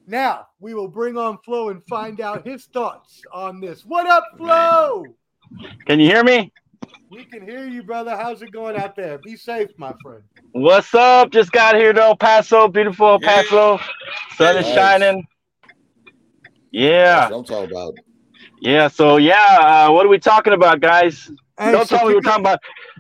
[0.10, 3.86] Now we will bring on Flo and find out his thoughts on this.
[3.86, 5.04] What up, Flo?
[5.86, 6.52] Can you hear me?
[7.10, 8.16] We can hear you, brother.
[8.16, 9.18] How's it going out there?
[9.18, 10.24] Be safe, my friend.
[10.54, 11.32] What's up?
[11.32, 13.28] Just got here to El Paso, beautiful El Yeah.
[13.44, 13.80] Paso.
[14.38, 14.74] Sun is Nice.
[14.76, 15.28] shining.
[16.72, 17.94] Yeah, That's what I'm talking about.
[18.62, 18.88] yeah.
[18.88, 19.58] So yeah,
[19.90, 21.30] uh, what are we talking about, guys?
[21.60, 22.60] Hey, Don't so tell me we're talking about.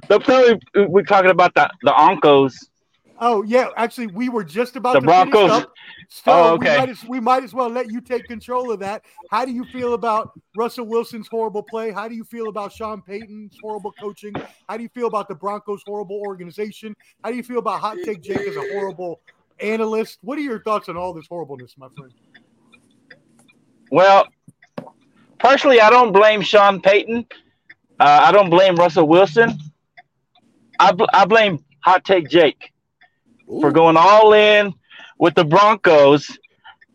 [0.09, 2.53] Don't tell me we're talking about the the Onkos.
[3.19, 5.51] Oh yeah, actually, we were just about The to finish Broncos.
[5.63, 5.73] up.
[6.09, 6.77] So Oh, we, okay.
[6.77, 9.03] might as, we might as well let you take control of that.
[9.31, 11.91] How do you feel about Russell Wilson's horrible play?
[11.91, 14.33] How do you feel about Sean Payton's horrible coaching?
[14.69, 16.95] How do you feel about the Broncos' horrible organization?
[17.23, 19.19] How do you feel about Hot Take Jake as a horrible
[19.59, 20.19] analyst?
[20.21, 22.13] What are your thoughts on all this horribleness, my friend?
[23.91, 24.27] Well,
[25.39, 27.25] personally, I don't blame Sean Payton.
[27.99, 29.57] Uh, I don't blame Russell Wilson.
[30.79, 32.71] I bl- I blame Hot Take Jake.
[33.47, 34.73] For going all in
[35.17, 36.37] with the Broncos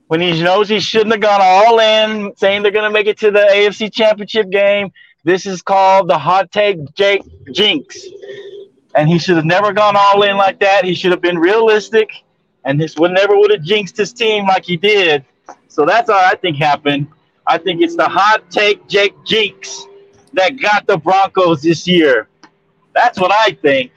[0.08, 3.18] when he knows he shouldn't have gone all in, saying they're going to make it
[3.18, 4.92] to the AFC Championship game.
[5.24, 7.98] This is called the hot take Jake jinx.
[8.94, 10.84] And he should have never gone all in like that.
[10.84, 12.10] He should have been realistic,
[12.64, 15.24] and this would never would have jinxed his team like he did.
[15.68, 17.06] So that's all I think happened.
[17.46, 19.86] I think it's the hot take Jake jinx
[20.34, 22.28] that got the Broncos this year.
[22.94, 23.92] That's what I think.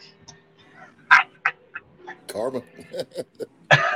[2.36, 2.62] Karma.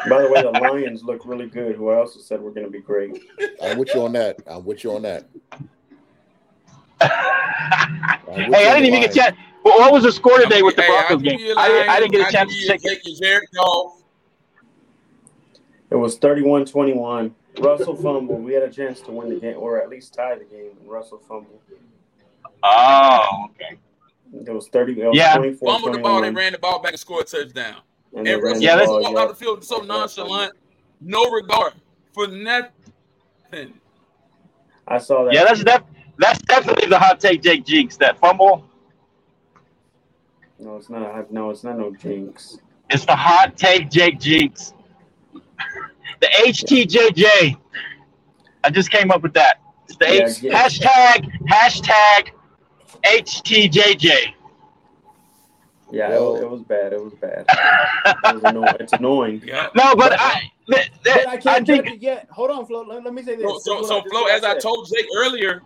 [0.10, 1.75] By the way, the Lions look really good.
[1.75, 3.21] Who I also said we're going to be great.
[3.62, 4.38] I'm with you on that.
[4.47, 5.25] I'm with you on that.
[7.02, 9.38] hey, I'm I didn't the even get a chance.
[9.63, 11.39] Well, what was the score today with the Hey, Broncos I'll game?
[11.39, 11.88] you a I.
[11.89, 12.82] I didn't get a I'll chance to check.
[12.82, 13.49] take your Jared
[15.91, 17.36] It was 31 21.
[17.60, 18.43] Russell fumbled.
[18.43, 20.89] We had a chance to win the game, or at least tie the game, and
[20.89, 21.60] Russell fumbled.
[22.63, 23.78] Oh, okay.
[24.34, 25.02] It was 30.
[25.02, 25.36] It was Yeah.
[25.36, 27.82] 24 Fumbled the ball, they ran the ball back and scored a touchdown.
[28.15, 30.54] And they And Russell Yeah, that's- Wilson ball, walked out the field so nonchalant,
[31.02, 31.74] no regard
[32.13, 33.74] for nothing.
[34.88, 35.34] I saw that.
[35.34, 35.84] Yeah, that's def-
[36.17, 37.98] that's definitely the hot take Jake Jinx.
[37.98, 38.65] That fumble.
[40.60, 41.32] No, it's not.
[41.32, 42.58] No, it's not no jinx.
[42.89, 44.74] It's the hot take Jake Jinx.
[46.22, 47.56] The HTJJ.
[48.65, 49.62] I just came up with that.
[49.88, 50.63] It's the Yeah, H- yeah.
[50.67, 52.32] hashtag hashtag
[53.06, 54.34] HTJJ.
[55.91, 56.93] Yeah, Well- it, was, it was bad.
[56.93, 57.45] It was bad.
[58.25, 58.75] It was annoying.
[58.80, 59.41] It's annoying.
[59.45, 59.67] Yeah.
[59.75, 62.28] No, but I th- th- But I I can't think judge it yet.
[62.32, 62.82] Hold on, Flo.
[62.84, 63.43] Let, let me say this.
[63.45, 64.62] So, This so, so what I- this Flo, as I said.
[64.62, 65.62] told Jake earlier,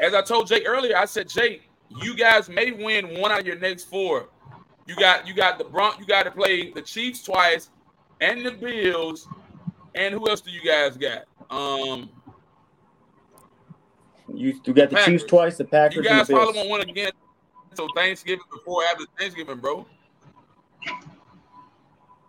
[0.00, 1.62] as I told Jake earlier, I said, Jake,
[2.02, 4.28] you guys may win one out of your next four.
[4.86, 7.70] You got you got the Bron- you got to play the Chiefs twice
[8.20, 9.28] and the Bills,
[9.94, 11.24] and who else do you guys got?
[11.50, 12.10] Um,
[14.34, 15.04] You, you got the Packers.
[15.04, 17.12] Chiefs twice, the Packers, you guys and the probably won't win again
[17.72, 19.86] until Thanksgiving before after Thanksgiving, bro.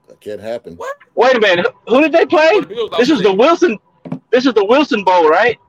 [0.07, 0.75] That can't happen.
[0.75, 0.95] What?
[1.15, 1.67] wait a minute.
[1.87, 2.59] Who, who did they play?
[2.61, 3.77] The Bills, This would is the Wilson.
[4.31, 5.59] This is the Wilson Bowl, right?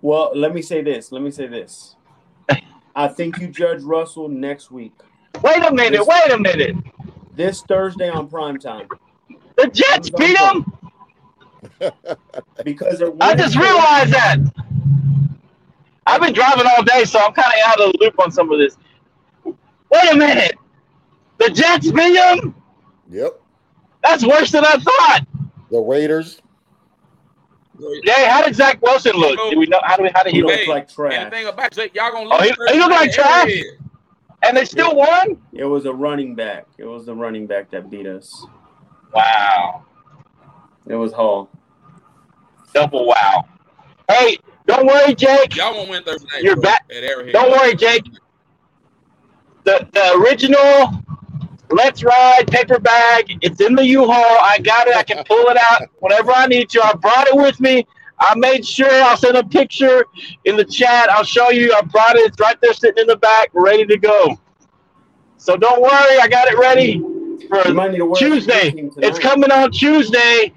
[0.00, 1.12] Well, let me say this.
[1.12, 1.96] Let me say this.
[2.96, 4.94] I think you judge Russell next week.
[5.42, 5.98] Wait a minute.
[5.98, 6.76] This- Wait a minute.
[7.34, 8.88] This Thursday on prime time.
[9.56, 10.66] The Jets beat them.
[12.64, 14.38] Because they're I just realized that.
[16.06, 18.50] I've been driving all day, so I'm kind of out of the loop on some
[18.50, 18.76] of this.
[19.44, 20.56] Wait a minute.
[21.38, 22.54] The Jets beat them?
[23.10, 23.40] Yep.
[24.02, 25.20] That's worse than I thought.
[25.70, 26.40] The Raiders.
[27.76, 28.04] great.
[28.04, 29.38] Jay, how did Zach Wilson look?
[29.50, 30.56] Did we know how do we how did He he look?
[30.56, 31.14] looked like trash.
[31.14, 33.48] Anything about Jake, y'all gonna Oh, he- he looked like trash?
[33.48, 33.64] Arrowhead.
[34.44, 35.40] And they still won?
[35.52, 36.66] It was a running back.
[36.78, 38.44] It was the running back that beat us.
[39.14, 39.84] Wow.
[40.88, 41.48] It was Hall.
[42.74, 43.44] Double wow.
[44.08, 44.36] Hey,
[44.76, 45.56] don't worry, Jake.
[45.56, 46.42] Y'all won't win Thursday night.
[46.42, 46.84] You're bro, back.
[46.90, 47.32] At Arrowhead.
[47.32, 48.04] Don't worry, Jake.
[49.64, 51.02] The the original
[51.72, 53.38] Let's Ride paper bag.
[53.40, 54.38] It's in the U-Haul.
[54.42, 54.96] I got it.
[54.96, 56.84] I can pull it out whenever I need to.
[56.84, 57.86] I brought it with me.
[58.20, 60.04] I made sure I'll send a picture
[60.44, 61.08] in the chat.
[61.10, 61.72] I'll show you.
[61.72, 62.28] I brought it.
[62.28, 64.38] It's right there sitting in the back, ready to go.
[65.38, 66.18] So don't worry.
[66.20, 66.98] I got it ready
[67.48, 68.90] for You might need to wear it for your Tuesday.
[68.98, 70.52] It's coming on Tuesday,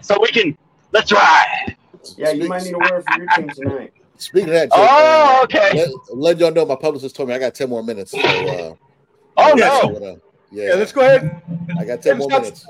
[0.00, 0.56] so we can
[0.92, 1.76] let's ride.
[2.16, 3.92] Yeah, you might need to wear it for your team tonight.
[4.16, 5.76] Speaking of that, Jake, Oh, uh, okay.
[5.76, 8.12] let, let y'all know my publicist told me I got 10 more minutes.
[8.12, 8.74] So, uh,
[9.36, 9.96] Oh Yeah, so, no.
[9.96, 10.16] uh,
[10.50, 11.30] Yeah, yeah, let's go ahead.
[11.78, 12.64] I got 10 more minutes.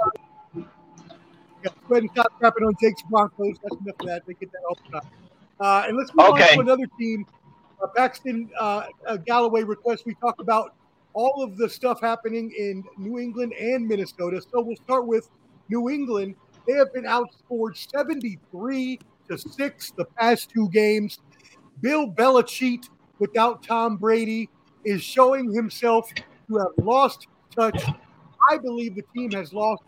[1.65, 3.57] Yeah, go ahead and stop crapping on Jake's Broncos.
[3.63, 4.23] That's enough of that.
[4.27, 5.09] They get that all the time.
[5.61, 6.49] Uh, and let's move Okay.
[6.51, 7.25] on to another team.
[7.83, 10.03] Uh, Paxton uh, uh, Galloway request.
[10.07, 10.71] We talk about
[11.15, 14.41] all of the stuff happening in New England and Minnesota.
[14.53, 15.29] So we'll start with
[15.69, 16.35] New England.
[16.67, 21.19] They have been outscored 73 to 6 the past two games.
[21.81, 22.85] Bill Belichick,
[23.19, 24.49] without Tom Brady,
[24.85, 27.83] is showing himself to have lost touch.
[28.51, 29.83] I believe the team has lost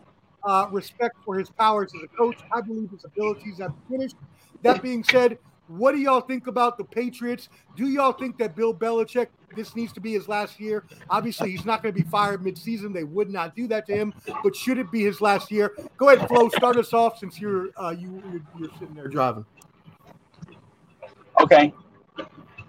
[0.47, 2.37] uh, respect for his powers as a coach.
[2.53, 4.17] I believe his abilities have finished.
[4.63, 5.39] That being said,
[5.71, 7.49] what do y'all think about the Patriots?
[7.77, 10.85] Do y'all think that Bill Belichick, this needs to be his last year?
[11.09, 12.93] Obviously, he's not going to be fired midseason.
[12.93, 14.13] They would not do that to him.
[14.43, 15.77] But should it be his last year?
[15.97, 16.49] Go ahead, Flo.
[16.49, 19.45] Start us off since you're uh, you you're, you're sitting there driving.
[21.41, 21.73] Okay.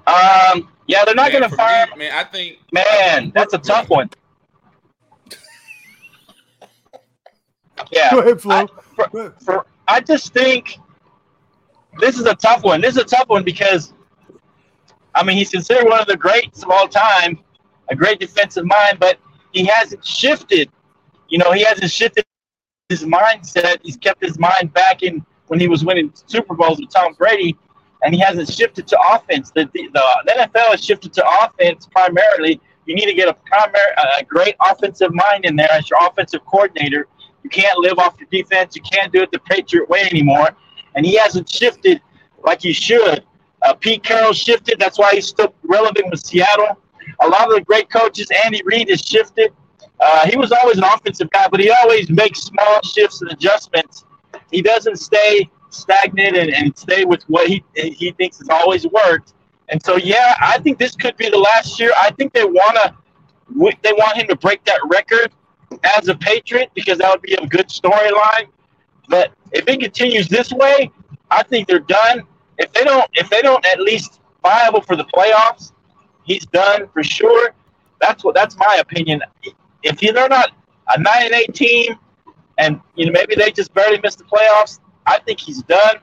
[0.07, 0.69] Um.
[0.87, 1.87] Yeah, they're not going to fire.
[1.95, 4.09] me, man, I think Man, that's a tough one.
[7.91, 8.11] Yeah.
[8.11, 8.67] Go ahead, Flo.
[8.95, 10.77] for- for I just think
[11.99, 12.81] this is a tough one.
[12.81, 13.93] This is a tough one because
[15.15, 17.39] I mean he's considered one of the greats of all time,
[17.89, 19.17] a great defensive mind, but
[19.51, 20.69] he hasn't shifted.
[21.29, 22.25] You know, he hasn't shifted
[22.89, 23.79] his mindset.
[23.83, 27.57] He's kept his mind back in when he was winning Super Bowls with Tom Brady,
[28.03, 29.51] and he hasn't shifted to offense.
[29.51, 32.59] The, the, the NFL has shifted to offense primarily.
[32.85, 36.41] You need to get a primary, a great offensive mind in there as your offensive
[36.45, 37.07] coordinator.
[37.43, 38.75] You can't live off your defense.
[38.75, 40.49] You can't do it the Patriot way anymore.
[40.95, 42.01] And he hasn't shifted
[42.43, 43.23] like he should.
[43.61, 44.79] Uh, Pete Carroll shifted.
[44.79, 46.77] That's why he's still relevant with Seattle.
[47.19, 49.53] A lot of the great coaches, Andy Reid has shifted.
[49.99, 54.05] Uh, he was always an offensive guy, but he always makes small shifts and adjustments.
[54.51, 59.33] He doesn't stay stagnant and, and stay with what he he thinks has always worked.
[59.69, 61.91] And so, yeah, I think this could be the last year.
[61.95, 62.95] I think they want to
[63.81, 65.31] they want him to break that record
[65.97, 68.47] as a Patriot because that would be a good storyline.
[69.11, 70.89] But if it continues this way,
[71.29, 72.23] I think they're done.
[72.57, 75.73] If they don't, if they don't at least viable for the playoffs,
[76.23, 77.53] he's done for sure.
[77.99, 79.21] That's what that's my opinion.
[79.83, 80.51] If they're not
[80.95, 81.99] a nine and eight team,
[82.57, 85.97] and you know maybe they just barely missed the playoffs, I think he's done.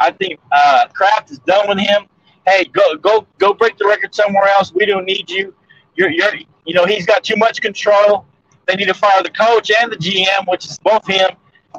[0.00, 2.06] I think uh, Kraft is done with him.
[2.44, 4.72] Hey, go go go break the record somewhere else.
[4.74, 5.54] We don't need you.
[5.94, 6.34] You're you're
[6.66, 8.26] you know he's got too much control.
[8.66, 11.30] They need to fire the coach and the GM, which is both him,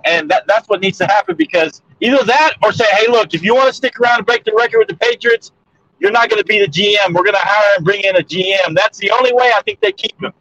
[0.06, 3.44] and that that's what needs to happen because either that or say, hey, look, if
[3.44, 5.52] you want to stick around and break the record with the Patriots,
[6.00, 7.14] you're not going to be the GM.
[7.14, 8.76] We're going to hire and bring in a GM.
[8.76, 10.34] That's the only way I think they keep him.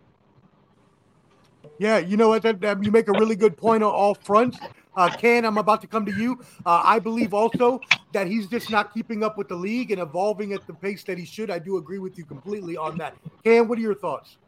[1.79, 2.43] Yeah, you know what?
[2.43, 4.59] That, that- you make a really good point on all fronts.
[4.97, 6.41] Uh, Ken, I'm about to come to you.
[6.67, 7.81] Uh, I believe also
[8.13, 11.17] that he's just not keeping up with the league and evolving at the pace that
[11.17, 11.51] he should.
[11.53, 13.15] I do agree with you completely on that.
[13.45, 14.39] Ken, what are your thoughts?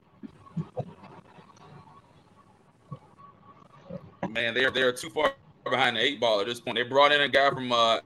[4.28, 5.32] Man, they're they're too far
[5.68, 6.76] behind the eight ball at this point.
[6.76, 8.00] They brought in a guy from uh,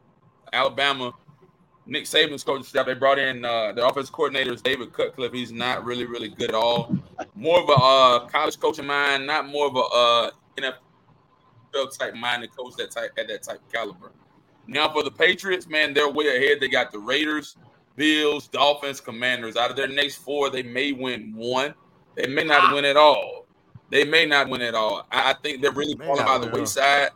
[0.53, 1.13] Alabama,
[1.87, 2.87] Nick Saban's coaching staff.
[2.87, 5.33] They brought in uh, their offense coordinator is David Cutcliffe.
[5.33, 6.97] He's not really really good at all.
[7.35, 12.43] More of a uh, college coaching mind, not more of a uh, NFL type mind
[12.43, 14.13] to coach that type at that type of caliber.
[14.67, 16.61] Now for the Patriots, man, they're way ahead.
[16.61, 17.57] They got the Raiders,
[17.97, 19.57] Bills, Dolphins, Commanders.
[19.57, 21.75] Out of their next four, they may win one.
[22.17, 23.44] They may not win at all.
[23.95, 25.07] They may not win at all.
[25.13, 27.11] I, I think they're really May falling by the wayside.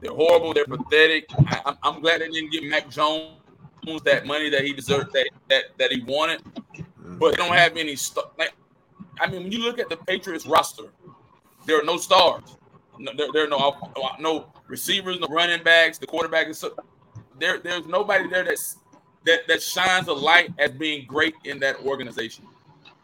[0.00, 0.52] They're horrible.
[0.52, 1.26] They're pathetic.
[1.46, 3.30] I, I'm, I'm glad they didn't give Mac Jones
[4.04, 6.42] that money that he deserved, that that, that he wanted.
[7.20, 7.94] But they don't have any.
[7.94, 8.54] St- like,
[9.20, 10.86] I mean, when you look at the Patriots roster,
[11.64, 12.56] there are no stars.
[12.98, 15.98] No, there, there are no no receivers, no running backs.
[15.98, 16.74] The quarterback is so,
[17.38, 17.60] there.
[17.60, 18.78] There's nobody there that's
[19.26, 22.48] that that shines a light as being great in that organization.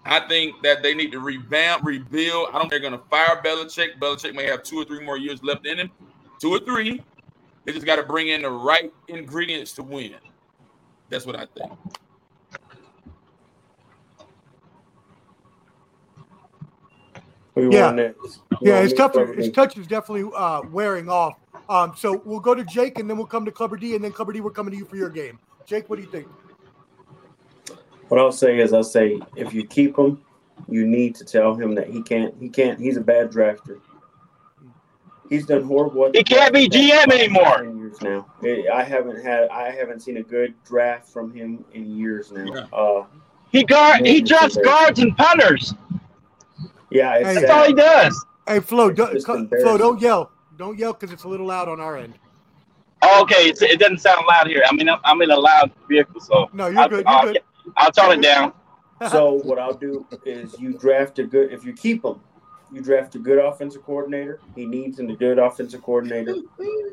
[0.05, 2.49] I think that they need to revamp, rebuild.
[2.49, 3.99] I don't think they're going to fire Belichick.
[4.01, 5.91] Belichick may have two or three more years left in him,
[6.41, 7.03] two or three.
[7.65, 10.17] They just got to bring in the right ingredients to win.
[11.09, 11.73] That's what I think.
[17.55, 17.85] Who Yeah.
[17.85, 18.41] want next?
[18.61, 21.37] Yeah, his me, touch, his touch is definitely uh, wearing off.
[21.69, 24.13] Um, so we'll go to Jake, and then we'll come to Clubber D, and then
[24.13, 25.39] Clubber D, we're coming to you for your game.
[25.67, 26.29] Jake, what do you think?
[28.13, 30.21] What I'll say is, I'll say if you keep him,
[30.69, 32.35] you need to tell him that he can't.
[32.39, 32.79] He can't.
[32.79, 33.81] He's a bad drafter.
[35.31, 36.05] He's done horrible.
[36.05, 37.65] at He can't be GM anymore.
[37.75, 38.27] Years now,
[38.71, 39.49] I haven't had.
[39.49, 42.45] I haven't seen a good draft from him in years now.
[42.45, 42.79] Yeah.
[42.79, 43.05] Uh,
[43.51, 45.73] He guard he Yeah, drafts guards and punters.
[46.91, 47.35] yeah, it's Hey.
[47.37, 48.27] That's all he does.
[48.47, 50.31] Hey, Flo, don't, Flo, don't yell.
[50.59, 52.19] Don't yell because it's a little loud on our end.
[53.01, 54.63] Oh, okay, it's, it doesn't sound loud here.
[54.69, 57.07] I mean, I'm, I'm in a loud vehicle, so No, you're I'll, good.
[57.09, 57.43] You're good.
[57.77, 58.53] I'll tone it down.
[59.11, 61.53] So what I'll do is you draft a good.
[61.53, 62.21] If you keep him,
[62.73, 64.39] you draft a good offensive coordinator.
[64.55, 66.37] He needs a good offensive coordinator,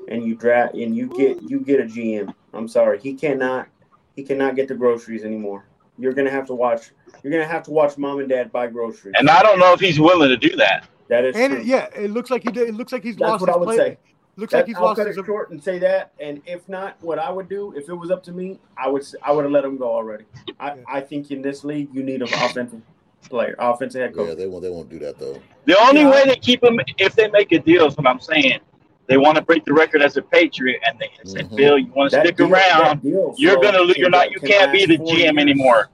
[0.07, 2.33] and you draft and you get you get a GM.
[2.53, 3.67] I'm sorry, he cannot
[4.15, 5.65] he cannot get the groceries anymore.
[5.99, 6.91] You're gonna have to watch.
[7.23, 9.13] You're gonna have to watch mom and dad buy groceries.
[9.19, 10.87] And I don't know if he's willing to do that.
[11.09, 11.61] that is And true.
[11.61, 12.69] it, yeah, it looks like he did.
[12.69, 13.77] It looks like he's That's lost what his I would play.
[13.77, 13.97] say.
[14.35, 15.17] Looks That- like he's I'll lost cut his.
[15.17, 16.11] it short and say that.
[16.19, 19.01] And if not, what I would do if it was up to me, I would
[19.01, 20.23] s- I would have let him go already.
[20.59, 20.81] I, Yeah.
[20.87, 22.81] I think in this league you need an offensive
[23.29, 24.29] player, offensive head coach.
[24.29, 24.63] Yeah, they won't.
[24.63, 25.39] They won't do that though.
[25.65, 26.11] The only Yeah.
[26.11, 28.59] way they keep him, if they make a deal, is what I'm saying.
[29.07, 31.55] They want to break the record as a Patriot, and they say, Mhm.
[31.57, 33.01] "Bill, you want to That stick deal- around?
[33.01, 35.37] deal, You're so gonna, lo- can- you're not, you can can't be the GM years.
[35.41, 35.89] anymore."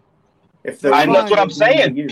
[0.65, 1.95] If the I- that's what I'm saying.
[1.95, 2.09] You.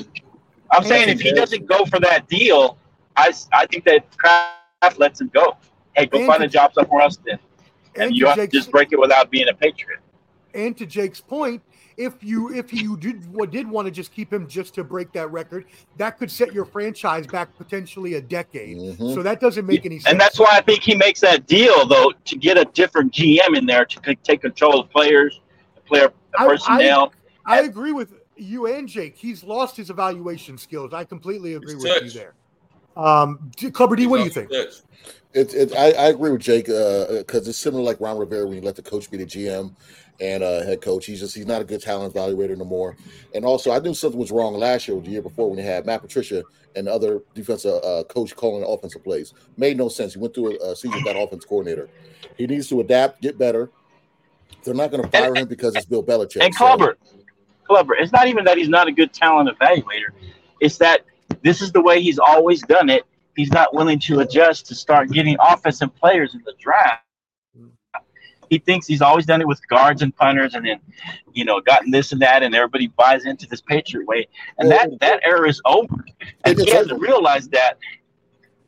[0.71, 2.77] I'm saying if he doesn't go for that deal,
[3.15, 5.57] I I think that Kraft lets him go.
[5.95, 7.39] Hey, go And find to- a job somewhere else then,
[7.95, 9.99] and, and you to have to just break it without being a Patriot.
[10.55, 11.61] And to Jake's point,
[11.97, 15.11] if you if you did what did want to just keep him just to break
[15.13, 15.65] that record,
[15.97, 18.77] that could set your franchise back potentially a decade.
[18.77, 19.13] Mhm.
[19.13, 20.11] So that doesn't make any sense.
[20.11, 23.55] And that's why I think he makes that deal though to get a different GM
[23.55, 25.39] in there to take control of players,
[25.85, 27.13] player the I- I- personnel.
[27.45, 29.15] I agree with you and Jake.
[29.17, 30.93] He's lost his evaluation skills.
[30.93, 32.03] I completely agree His with touch.
[32.03, 32.33] you there.
[32.95, 34.51] Um, D- Clubber D, what do you think?
[34.51, 34.75] Touch.
[35.33, 38.57] It, it, I, I agree with Jake Uh because it's similar like Ron Rivera when
[38.57, 39.75] you let the coach be the GM
[40.19, 41.05] and uh, head coach.
[41.07, 42.97] He's just he's not a good talent evaluator no more.
[43.33, 45.65] And also, I knew something was wrong last year or the year before when you
[45.65, 49.33] had Matt Patricia and other defensive uh, coach calling offensive plays.
[49.57, 50.13] Made no sense.
[50.13, 51.91] He went through a, a season with that offense coordinator.
[52.37, 53.71] He needs to adapt, get better.
[54.65, 56.45] They're not going to fire him because it's Bill Belichick.
[56.45, 56.97] And so- Clubber,
[57.67, 60.11] Clubber, it's not even that he's not a good talent evaluator.
[60.61, 61.01] It's that
[61.43, 63.03] this is the way he's always done it.
[63.35, 67.03] He's not willing to adjust to start getting offensive players in the draft.
[68.49, 70.79] He thinks he's always done it with guards and punters, and then,
[71.33, 74.27] you know, gotten this and that, and everybody buys into this Patriot way.
[74.59, 76.05] And that that era is over.
[76.45, 77.77] And he hasn't realized that.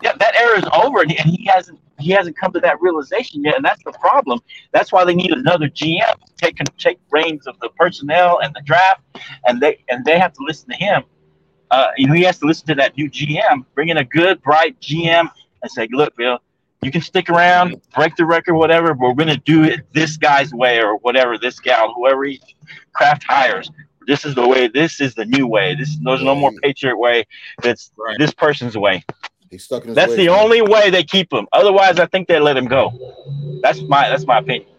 [0.02, 2.82] Yeah, that era is over, and he, and he hasn't he hasn't come to that
[2.82, 4.40] realization yet, and that's the problem.
[4.72, 8.62] That's why they need another GM to take take reins of the personnel and the
[8.62, 9.02] draft,
[9.46, 11.04] and they and they have to listen to him.
[11.72, 14.42] Uh, you know, he has to listen to that new GM, bring in a good,
[14.42, 15.30] bright GM,
[15.62, 16.40] and say, "Look, Bill,
[16.82, 18.94] you can stick around, break the record, whatever.
[18.94, 22.42] But we're going to do it this guy's way, or whatever this gal, whoever he
[22.94, 23.70] Kraft hires.
[24.08, 24.68] This is the way.
[24.68, 25.74] This is the new way.
[25.76, 27.26] This there's no more Patriot way.
[27.64, 28.18] It's Right.
[28.20, 29.04] this person's way.
[29.50, 30.40] He's stuck in his That's ways, the man.
[30.40, 31.48] only way they keep him.
[31.54, 32.92] Otherwise, I think they let him go.
[33.64, 34.70] That's my that's my opinion.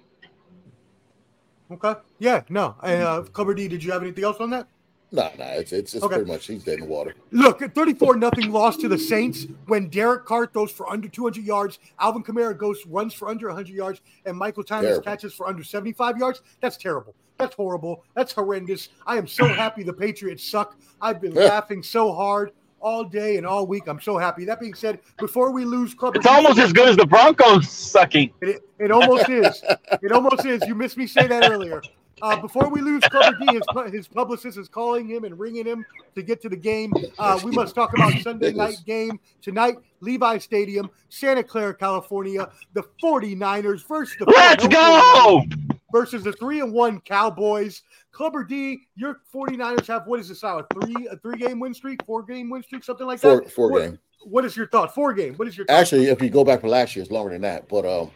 [1.72, 1.95] Okay.
[2.20, 2.76] Yeah, no.
[2.82, 4.68] And, uh, Clubber D, did you have anything else on that?
[5.16, 5.44] Nah, nah.
[5.52, 6.16] It's it's, it's Okay.
[6.16, 7.14] pretty much he's dead in the water.
[7.30, 11.42] Look, at 34 nothing loss to the Saints when Derek Carr throws for under 200
[11.42, 15.02] yards, Alvin Kamara goes runs for under 100 yards, and Michael Thomas Terrible.
[15.04, 16.42] catches for under 75 yards.
[16.60, 17.14] That's terrible.
[17.38, 18.04] That's horrible.
[18.14, 18.90] That's horrendous.
[19.06, 20.76] I am so happy the Patriots suck.
[21.00, 21.44] I've been Yeah.
[21.44, 23.88] laughing so hard all day and all week.
[23.88, 24.44] I'm so happy.
[24.44, 28.32] That being said, before we lose Clubber It's almost as good as the Broncos sucking.
[28.42, 29.62] It, it almost is.
[30.02, 30.62] It almost is.
[30.66, 31.80] You missed me say that earlier.
[32.22, 35.84] Uh, before we lose Clubber D, his, his publicist is calling him and ringing him
[36.14, 36.92] to get to the game.
[37.18, 42.48] Uh, we must talk about Sunday night game tonight, Levi Stadium, Santa Clara, California.
[42.72, 45.44] The 49ers versus the Let's go!
[45.92, 47.82] versus the three and one Cowboys.
[48.12, 50.60] Clubber D, your 49ers have what is this now?
[50.60, 53.52] A three a three game win streak, four game win streak, something like Four that.
[53.52, 53.98] four What- game.
[54.22, 54.92] What is your thought?
[54.92, 55.34] Four game.
[55.34, 55.74] What is your thought?
[55.78, 57.68] Actually, if you go back to last year, it's longer than that.
[57.68, 58.10] But um,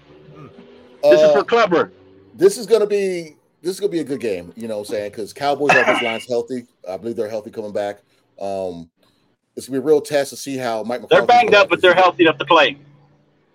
[1.03, 1.93] This is uh, for Clubber.
[2.35, 4.53] this is gonna be this is gonna be a good game.
[4.57, 5.11] You know what I'm saying?
[5.11, 6.67] Because Cowboys offensive line's healthy.
[6.89, 8.03] I believe they're healthy coming back.
[8.41, 8.91] Um,
[9.57, 11.09] it's gonna be a real test to see how Mike.
[11.09, 12.79] They're banged up, but they're healthy enough to play.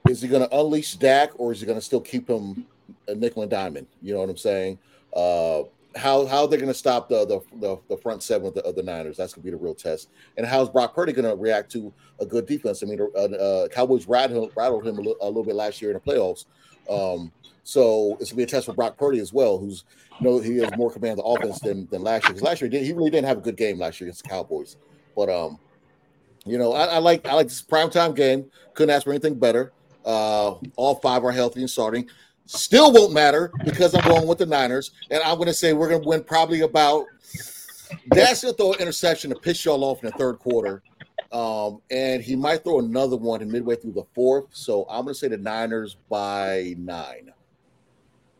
[0.09, 2.65] Is he gonna unleash Dak or is he gonna still keep him
[3.07, 3.87] a nickel and diamond?
[4.01, 4.79] You know what I'm saying?
[5.15, 5.63] Uh,
[5.95, 8.75] how how they're going to stop the, the the the front seven of the, of
[8.75, 9.17] the Niners.
[9.17, 10.09] That's going to be the real test.
[10.37, 12.83] And how's Brock Purdy going to react to a good defense?
[12.83, 15.81] I mean, uh, uh, Cowboys rattled him, rattled him a, little, a little bit last
[15.81, 16.45] year in the playoffs.
[16.89, 17.31] Um,
[17.63, 19.83] so it's to be a test for Brock Purdy as well, who's
[20.19, 22.33] you know he has more command of the offense than than last year.
[22.33, 24.23] Because last year he, did, he really didn't have a good game last year against
[24.23, 24.77] the Cowboys.
[25.15, 25.59] But um,
[26.45, 28.45] you know, I, I like I like this primetime game.
[28.75, 29.73] Couldn't ask for anything better.
[30.05, 32.07] Uh, all five are healthy and starting.
[32.45, 35.97] Still won't matter because I'm going with the Niners, and I'm to say we're to
[35.97, 37.05] win probably about.
[38.07, 40.83] That's to throw an interception to piss y'all off in the third quarter,
[41.35, 44.45] um, and he might throw another one in midway through the fourth.
[44.51, 47.33] So I'm going to say the Niners by nine.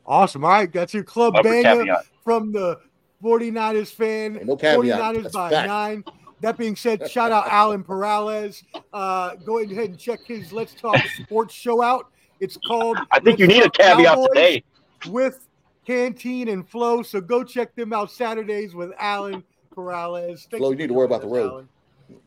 [0.06, 0.46] Awesome.
[0.46, 2.80] All right, that's your club Upper banger from the
[3.22, 4.38] 49ers fan.
[4.38, 4.98] Ain't no caveat.
[4.98, 5.68] 49ers That's by fact.
[5.68, 6.04] nine.
[6.40, 8.64] That being said, shout out Alan Peralez.
[8.94, 12.12] Uh, go ahead and check his Let's Talk Sports show out.
[12.40, 14.64] It's called I think you Let's need a Talk caveat Cowboys today.
[15.10, 15.48] with
[15.86, 17.02] Canteen and Flo.
[17.04, 19.44] So go check them out Saturdays with Alan
[19.76, 20.48] Peralez.
[20.50, 21.52] Thank Flo, you for need to worry about the road.
[21.52, 21.70] Alan.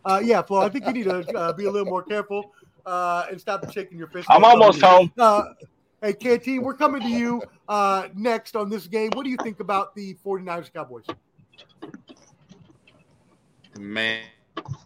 [0.05, 2.53] Uh, yeah, Flo, I think you need to uh, be a little more careful
[2.87, 4.29] uh, and stop shaking your fist.
[4.31, 5.13] I'm almost home.
[5.19, 5.55] Uh,
[6.03, 9.11] hey, Canteen, we're coming to you uh, next on this game.
[9.15, 11.05] What do you think about the 49ers Cowboys?
[13.79, 14.23] man,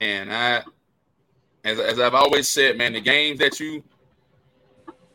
[0.01, 0.63] and I,
[1.65, 3.83] as, as I've always said, man, the games that you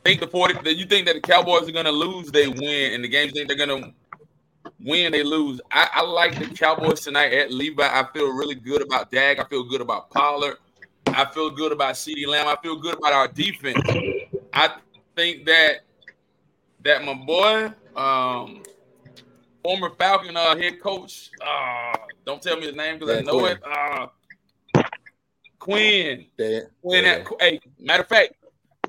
[0.04, 3.04] think the forty that you think that the Cowboys are gonna lose, they win, and
[3.04, 3.94] the games that they're gonna
[4.88, 5.60] win, they lose.
[5.72, 7.84] I, I like the Cowboys tonight at Levi.
[7.84, 9.40] I feel really good about Dak.
[9.40, 10.58] I feel good about Pollard.
[11.08, 12.48] I feel good about CeeDee Lamb.
[12.48, 13.80] I feel good about our defense.
[14.54, 14.76] I
[15.16, 15.82] think that
[16.84, 18.64] that my boy, um,
[19.64, 21.94] former Falcon uh, head coach, uh,
[22.26, 23.58] don't tell me his name because I know Quinn.
[23.58, 23.64] it.
[23.66, 24.08] Uh,
[25.60, 26.26] Quinn.
[26.82, 27.06] Quinn.
[27.06, 28.34] At, hey, matter of fact,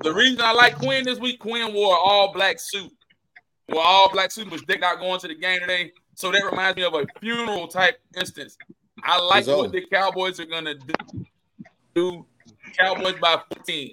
[0.01, 2.91] the reason I like Quinn this week, Quinn wore an all black suit.
[3.71, 5.91] Wore all black suit, was decked out going to the game today.
[6.15, 8.57] So that reminds me of a funeral type instance.
[9.03, 10.93] I like His what the Cowboys are gonna do.
[11.95, 12.25] do.
[12.77, 13.89] Cowboys by 14.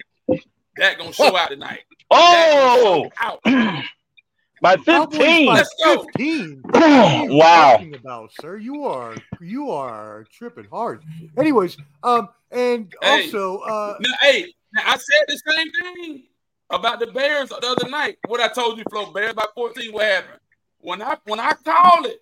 [0.77, 1.81] That gonna show out tonight.
[2.11, 3.39] Oh, Out.
[4.61, 5.45] by Cowboys 15.
[5.47, 6.03] by Let's go.
[6.17, 6.61] 15.
[6.71, 7.71] What are you wow.
[7.73, 8.57] talking about, sir?
[8.57, 11.03] You are you are tripping hard.
[11.37, 13.23] Anyways, um, and Hey.
[13.25, 16.23] also, uh, Now, hey, now I said the same thing
[16.69, 18.17] about the Bears the other night.
[18.27, 19.93] What I told you, Flo, Bears by 14.
[19.93, 20.39] What happened?
[20.79, 22.21] When I when I called it,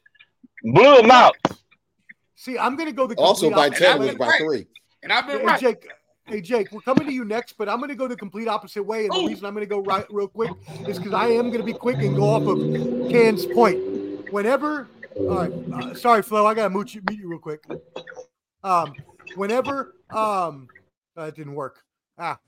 [0.64, 1.36] Blew him out.
[2.36, 4.42] see, I'm gonna go the Also by opposite ten I was by right.
[4.42, 4.68] three.
[5.04, 5.60] and I've been Hey, right.
[5.60, 5.88] Jake.
[6.28, 8.82] Hey Jake, we're coming to you next, but I'm going to go the complete opposite
[8.82, 10.50] way, and the reason I'm going to go right real quick
[10.88, 13.78] is because I am going to be quick and go off of Can's point.
[14.32, 14.88] Whenever,
[15.20, 17.64] all right, uh, sorry, Flo, I got to mute you, mute you real quick.
[18.64, 18.96] Um,
[19.36, 20.68] whenever, um,
[21.16, 21.84] uh, it didn't work.
[22.18, 22.40] Ah,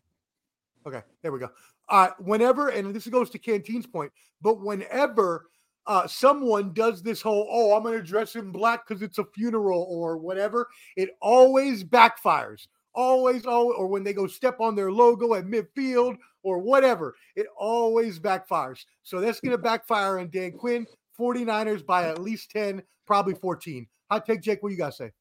[0.88, 1.50] okay, there we go.
[1.89, 4.11] Uh, whenever, and this goes to Canteen's point,
[4.41, 5.45] but whenever
[5.85, 9.25] uh, someone does this whole, oh, I'm going to dress in black because it's a
[9.33, 12.67] funeral or whatever, it always backfires.
[12.93, 17.45] Always, always, or when they go step on their logo at midfield or whatever, it
[17.57, 18.83] always backfires.
[19.03, 20.85] So that's going to backfire on Dan Quinn.
[21.17, 23.88] 49ers by at least 10, probably 14.
[24.11, 25.11] Hot take, Jake, what you got to say?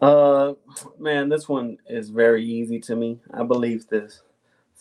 [0.00, 0.54] Uh,
[0.98, 3.18] man, this one is very easy to me.
[3.34, 4.22] I believe this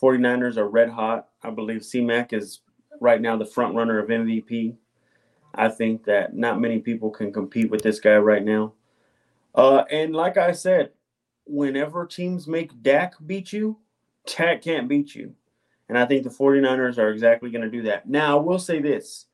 [0.02, 1.28] 49ers are red hot.
[1.44, 2.62] I believe CMAC is
[3.00, 4.76] right now the front runner of MVP.
[5.56, 8.74] I think that not many people can compete with this guy right now.
[9.56, 10.92] Uh, and like I said,
[11.46, 13.78] whenever teams make Dak beat you,
[14.38, 15.34] Dak can't beat you.
[15.88, 18.08] And I think the 49ers are exactly going to do that.
[18.08, 19.26] Now, I will say this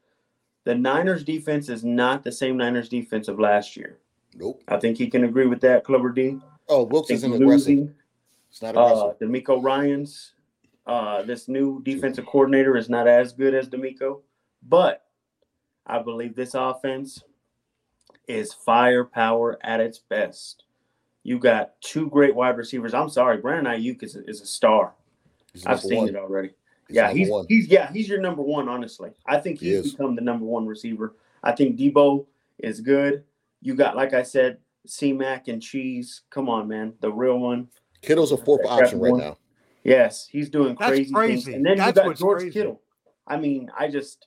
[0.64, 3.98] the Niners defense is not the same Niners defense of last year.
[4.36, 4.64] Nope.
[4.68, 6.40] I think he can agree with that, Clubber D.
[6.70, 7.50] Oh, Wilks isn't aggressive.
[7.52, 7.96] losing.
[8.50, 9.28] It's not Uh, aggressive.
[9.30, 10.32] DeMeco Ryans,
[10.88, 14.22] uh, this new defensive coordinator is not as good as DeMeco,
[14.68, 15.06] but
[15.86, 17.24] I believe this offense
[18.28, 20.64] is firepower at its best.
[21.24, 22.94] You got two great wide receivers.
[22.94, 24.94] I'm sorry, Brandon Aiyuk is a, is a star.
[25.54, 26.10] He's I've seen one.
[26.10, 26.52] it already.
[26.88, 27.46] He's yeah, he's one.
[27.50, 28.70] he's yeah he's your number one.
[28.70, 29.92] Honestly, I think he's is.
[29.94, 31.16] become the number one receiver.
[31.44, 32.28] I think Deebo
[32.60, 33.24] is good.
[33.62, 36.22] You got like I said, C Mac and Cheese.
[36.30, 37.70] Come on, man, the real one.
[38.02, 39.22] Kittle's a fourth option right one.
[39.22, 39.38] now.
[39.86, 41.44] Yes, he's doing That's crazy, crazy.
[41.44, 41.56] things.
[41.56, 42.52] And then That's you got George crazy.
[42.54, 42.82] Kittle.
[43.28, 44.26] I mean, I just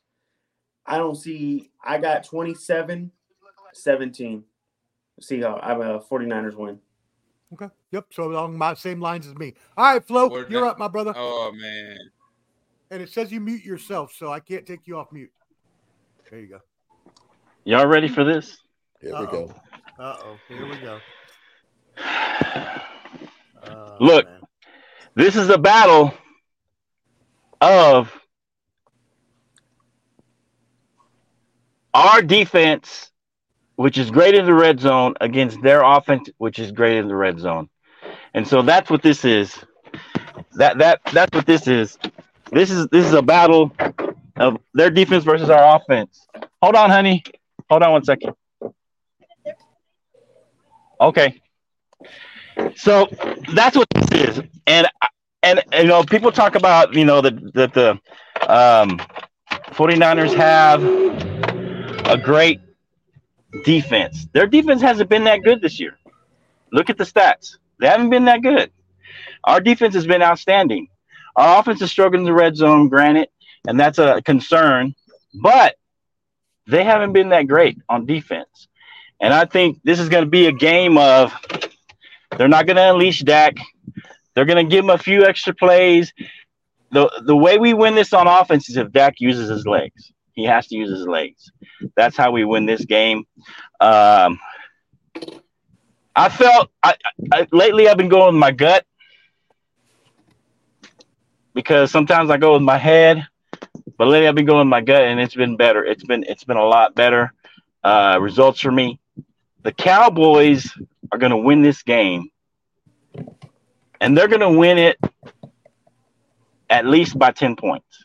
[0.86, 3.10] I don't see I got 27
[3.74, 4.44] 17.
[5.20, 6.78] See how I'm a 49ers win.
[7.52, 7.68] Okay.
[7.90, 8.06] Yep.
[8.12, 9.54] So along my same lines as me.
[9.76, 10.70] All right, Flo, Word you're down.
[10.70, 11.12] up, my brother.
[11.16, 11.98] Oh man.
[12.92, 15.32] And it says you mute yourself, so I can't take you off mute.
[16.30, 16.60] There you go.
[17.64, 18.58] Y'all ready for this?
[19.00, 19.46] Here we Uh-oh.
[19.48, 19.54] go.
[19.98, 20.36] Uh oh.
[20.48, 21.00] Here we go.
[23.64, 24.24] Oh, Look.
[24.26, 24.37] man.
[25.18, 26.14] This is a battle
[27.60, 28.16] of
[31.92, 33.10] our defense,
[33.74, 37.16] which is great in the red zone, against their offense, which is great in the
[37.16, 37.68] red zone.
[38.32, 39.58] And so that's what this is.
[40.52, 41.98] That that that's what this is.
[42.52, 43.72] This is this is a battle
[44.36, 46.28] of their defense versus our offense.
[46.62, 47.24] Hold on, honey.
[47.68, 48.34] Hold on one second.
[51.00, 51.42] Okay.
[52.76, 53.08] So
[53.54, 54.42] that's what this is.
[54.66, 54.88] And
[55.42, 57.90] and, you know, people talk about, you know, that that the
[58.48, 59.00] um
[59.50, 60.82] 49ers have
[62.08, 62.60] a great
[63.64, 64.26] defense.
[64.32, 65.98] Their defense hasn't been that good this year.
[66.72, 67.56] Look at the stats.
[67.80, 68.70] They haven't been that good.
[69.44, 70.88] Our defense has been outstanding.
[71.36, 73.28] Our offense is struggling in the red zone, granted,
[73.66, 74.94] and that's a concern,
[75.40, 75.76] but
[76.66, 78.68] they haven't been that great on defense.
[79.20, 81.32] And I think this is going to be a game of
[82.36, 83.56] they're not going to unleash Dak.
[84.34, 86.12] They're going to give him a few extra plays.
[86.90, 90.12] The, the way we win this on offense is if Dak uses his legs.
[90.32, 91.50] He has to use his legs.
[91.96, 93.26] That's how we win this game.
[93.80, 94.38] Um,
[96.14, 96.94] I felt I,
[97.32, 98.84] I, lately I've been going with my gut
[101.54, 103.26] because sometimes I go with my head,
[103.96, 105.84] but lately I've been going with my gut and it's been better.
[105.84, 107.32] It's been it's been a lot better
[107.82, 109.00] uh, results for me.
[109.62, 110.72] The Cowboys
[111.12, 112.30] are going to win this game,
[114.00, 114.98] and they're going to win it
[116.70, 118.04] at least by ten points.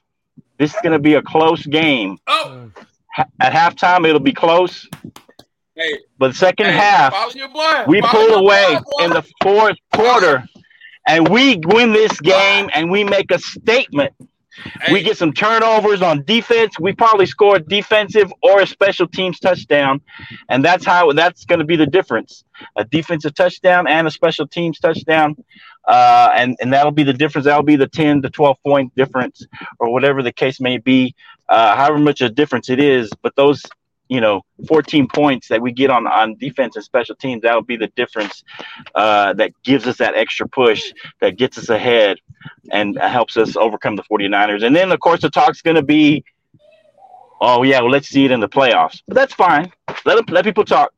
[0.57, 2.17] This is going to be a close game.
[2.27, 2.71] Oh,
[3.39, 4.87] At halftime, it'll be close,
[5.75, 7.35] hey, but the second hey, half,
[7.87, 10.43] we Follow pull away in the fourth quarter
[11.07, 14.13] and we win this game and we make a statement.
[14.81, 16.79] Hey, We get some turnovers on defense.
[16.79, 20.01] We probably score a defensive or a special teams touchdown.
[20.49, 22.43] And that's how that's going to be the difference.
[22.75, 25.35] A defensive touchdown and a special teams touchdown.
[25.87, 27.45] Uh, and, and that'll be the difference.
[27.45, 29.45] That'll be the 10 to 12 point difference
[29.79, 31.15] or whatever the case may be,
[31.49, 33.11] uh, however much a difference it is.
[33.21, 33.63] But those,
[34.13, 37.77] you know, 14 points that we get on, on defense and special teams, that'll be
[37.77, 38.43] the difference
[38.93, 42.19] uh, that gives us that extra push that gets us ahead
[42.71, 44.63] and helps us overcome the 49ers.
[44.63, 46.23] And then, of course, the talk's going to be,
[47.41, 49.01] oh, yeah, well, let's see it in the playoffs.
[49.07, 49.71] But that's fine.
[50.05, 50.93] Let, them, let people talk.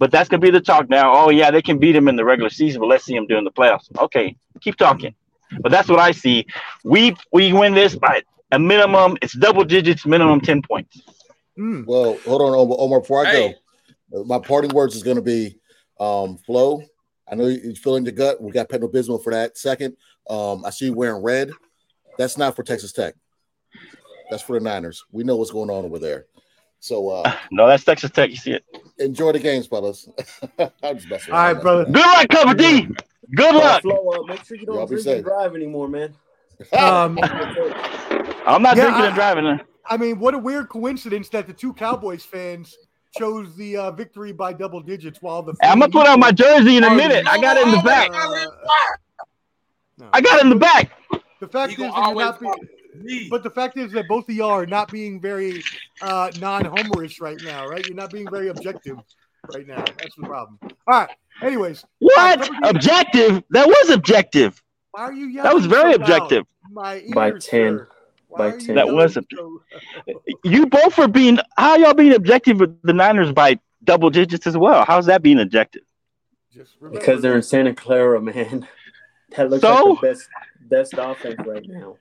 [0.00, 1.12] But that's going to be the talk now.
[1.14, 3.44] Oh, yeah, they can beat them in the regular season, but let's see them doing
[3.44, 3.86] the playoffs.
[3.96, 5.14] Okay, keep talking.
[5.60, 6.46] But that's what I see.
[6.82, 9.16] We we win this by a minimum.
[9.22, 11.02] It's double digits, minimum 10 points.
[11.58, 11.86] Mm.
[11.86, 12.76] Well, hold on, Omar.
[12.80, 13.54] Omar before I Hey.
[14.10, 15.58] go, my parting words is going to be
[16.00, 16.82] um, Flo.
[17.30, 18.40] I know you're feeling the gut.
[18.42, 19.56] We got Pepto Bismol for that.
[19.56, 19.96] Second,
[20.28, 21.50] um, I see you wearing red.
[22.18, 23.14] That's not for Texas Tech.
[24.30, 25.04] That's for the Niners.
[25.12, 26.26] We know what's going on over there.
[26.80, 28.30] So uh, No, that's Texas Tech.
[28.30, 28.64] You see it.
[28.98, 30.08] enjoy the games, fellas.
[30.58, 31.62] I'm just messing All right, around.
[31.62, 31.84] brother.
[31.86, 32.88] Good luck, Clubber D.
[33.34, 33.82] Good luck.
[33.82, 36.14] Flo, uh, make sure you don't be drink and drive anymore, man.
[36.72, 37.18] Um,
[38.46, 39.60] I'm not Yeah, drinking I- and driving.
[39.86, 42.76] I mean, what a weird coincidence that the two Cowboys fans
[43.16, 45.54] chose the uh, victory by double digits while the.
[45.62, 47.26] I'm gonna put on my jersey in a minute.
[47.26, 48.10] I got it in the back.
[49.98, 50.08] No.
[50.12, 50.92] I got it in the back.
[51.40, 54.34] The fact He is, that you're not being, but the fact is that both of
[54.34, 55.62] y'all are not being very
[56.00, 57.86] uh, non-homerish right now, right?
[57.86, 58.98] You're not being very objective
[59.52, 59.84] right now.
[59.98, 60.58] That's the problem.
[60.62, 61.10] All right.
[61.42, 62.48] Anyways, What?
[62.64, 63.42] Objective?
[63.50, 64.62] That was objective.
[64.92, 65.50] why are you yelling?
[65.50, 66.44] That was very objective.
[66.70, 67.40] My ears, By 10.
[67.40, 67.88] sir.
[68.32, 68.74] Why By 10.
[68.76, 69.62] That was so-
[70.44, 74.56] You both are being how y'all being objective with the Niners by double digits as
[74.56, 74.84] well.
[74.86, 75.82] How's that being objective?
[76.52, 78.66] Just Because they're in Santa Clara, man.
[79.36, 79.82] That looks So?
[79.84, 80.28] like the best
[80.60, 81.96] best offense right now.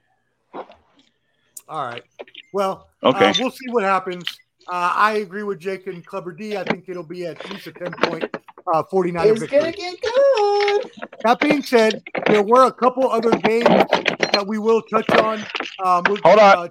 [1.69, 2.03] All right.
[2.51, 3.29] Well, Okay.
[3.29, 4.25] uh, we'll see what happens.
[4.67, 6.57] Uh, I agree with Jake and Clubber D.
[6.57, 8.25] I think it'll be at least a 10 point
[8.73, 9.71] uh, 49 victory.
[9.71, 10.91] get good.
[11.23, 15.39] That being said, there were a couple other games that we will touch on.
[15.83, 16.57] Um, we'll, Hold on.
[16.57, 16.69] Uh,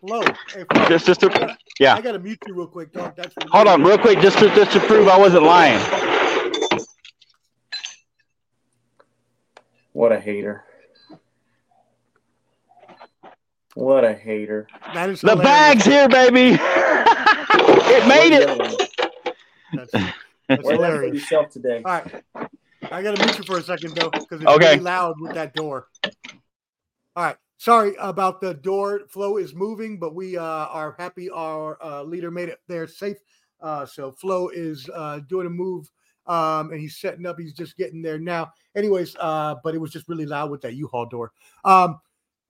[0.00, 1.94] Flo, hey, Flo, Just just to yeah.
[1.94, 3.14] I got to mute you real quick, dog.
[3.16, 5.80] That's hold on real quick, just to just to prove I wasn't lying.
[9.92, 10.64] What a hater.
[13.74, 14.66] What a hater.
[14.94, 15.44] That is The hilarious.
[15.50, 16.58] bag's here, baby.
[16.60, 20.14] it made it.
[20.56, 21.22] That's, that's Wear that for hilarious.
[21.22, 21.82] yourself today.
[21.84, 22.22] All right.
[22.90, 24.70] I got to mute you for a second, though, because it's Okay.
[24.72, 25.88] really loud with that door.
[27.16, 27.36] All right.
[27.58, 29.02] Sorry about the door.
[29.08, 33.18] Flo is moving, but we uh, are happy our uh, leader made it there safe.
[33.60, 35.88] Uh, so Flo is uh, doing a move
[36.26, 37.38] um, and he's setting up.
[37.38, 38.52] He's just getting there now.
[38.74, 41.32] Anyways, uh, but it was just really loud with that U-Haul door.
[41.64, 42.00] Um,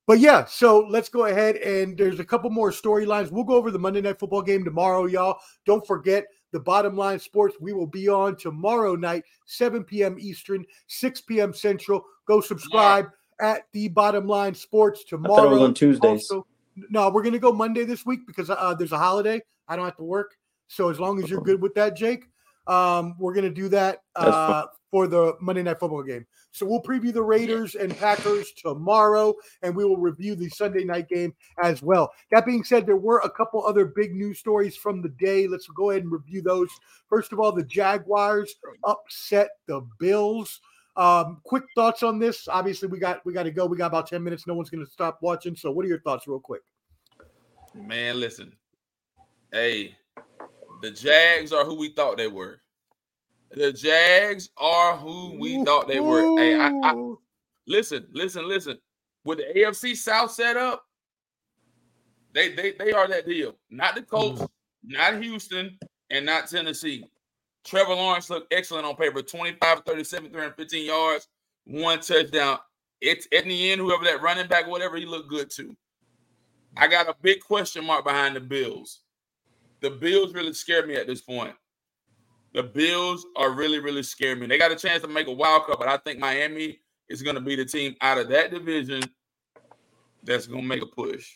[0.06, 3.30] but yeah, so let's go ahead and there's a couple more storylines.
[3.30, 5.38] We'll go over the Monday Night Football game tomorrow, y'all.
[5.66, 7.56] Don't forget the Bottom Line Sports.
[7.60, 10.16] We will be on tomorrow night, 7 p.m.
[10.20, 11.52] Eastern, 6 p.m.
[11.52, 12.04] Central.
[12.26, 13.08] Go subscribe
[13.40, 15.50] at the Bottom Line Sports I it tomorrow.
[15.50, 16.30] was on Tuesdays.
[16.30, 16.46] Also,
[16.90, 19.40] no, we're gonna go Monday this week because uh, there's a holiday.
[19.68, 20.36] I don't have to work.
[20.68, 22.24] So as long as you're good with that, Jake,
[22.66, 26.26] um, we're gonna do that uh, for the Monday Night Football game.
[26.52, 31.08] So we'll preview the Raiders and Packers tomorrow, and we will review the Sunday night
[31.08, 32.12] game as well.
[32.30, 35.46] That being said, there were a couple other big news stories from the day.
[35.48, 36.68] Let's go ahead and review those.
[37.08, 40.60] First of all, the Jaguars upset the Bills.
[40.96, 42.48] Um, quick thoughts on this.
[42.48, 43.64] Obviously, we got we got to go.
[43.66, 44.46] We got about ten minutes.
[44.46, 45.56] No one's going to stop watching.
[45.56, 46.62] So, what are your thoughts, real quick?
[47.74, 48.52] Man, listen.
[49.52, 49.96] Hey,
[50.82, 52.61] the Jags are who we thought they were.
[53.54, 56.38] The Jags are who we thought they were.
[56.38, 57.14] Hey, I, I
[57.66, 58.78] listen, listen, listen.
[59.24, 60.84] With the AFC South set up,
[62.32, 63.56] they they they are that deal.
[63.70, 64.48] Not the Colts, mm.
[64.84, 65.78] not Houston,
[66.10, 67.04] and not Tennessee.
[67.64, 71.28] Trevor Lawrence looked excellent on paper 25, 37, 315 yards,
[71.64, 72.58] one touchdown.
[73.00, 75.76] It's in the end, whoever that running back, whatever, he looked good too.
[76.76, 79.00] I got a big question mark behind the Bills.
[79.80, 81.54] The Bills really scared me at this point.
[82.54, 84.46] The Bills are really, really scaring me.
[84.46, 87.34] They got a chance to make a wild card, but I think Miami is going
[87.34, 89.02] to be the team out of that division
[90.22, 91.30] that's going to make a push.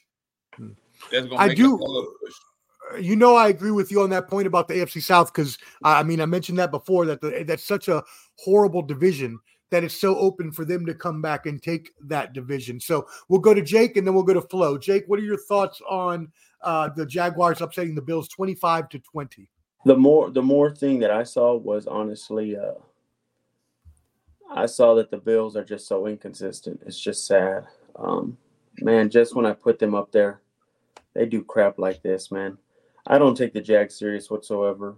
[0.55, 0.69] Hmm.
[1.11, 3.05] That's going I to make do- a push.
[3.05, 6.03] you know I agree with you on that point about the AFC South because I
[6.03, 8.03] mean I mentioned that before that the, that's such a
[8.39, 9.39] horrible division
[9.71, 12.79] that it's so open for them to come back and take that division.
[12.79, 14.79] So we'll go to Jake and then we'll go to Flo.
[14.79, 16.31] Jake, what are your thoughts on
[16.63, 19.49] uh, the Jaguars upsetting the Bills twenty five to twenty?
[19.87, 22.75] The more the more thing that I saw was honestly uh
[24.51, 26.83] I saw that the Bills are just so inconsistent.
[26.85, 27.67] It's just sad.
[27.95, 28.37] Um
[28.81, 30.41] man, just when I put them up there,
[31.15, 32.59] they do crap like this, man.
[33.07, 34.97] I don't take the Jags serious whatsoever.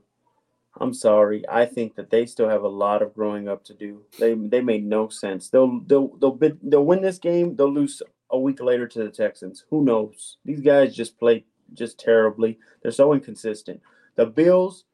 [0.80, 1.44] I'm sorry.
[1.50, 4.02] I think that they still have a lot of growing up to do.
[4.18, 5.50] They they made no sense.
[5.50, 7.56] They'll they'll they'll, bid, they'll win this game.
[7.56, 9.64] They'll lose a week later to the Texans.
[9.68, 10.38] Who knows?
[10.46, 12.58] These guys just play just terribly.
[12.80, 13.82] They're so inconsistent.
[14.18, 14.84] The Bills,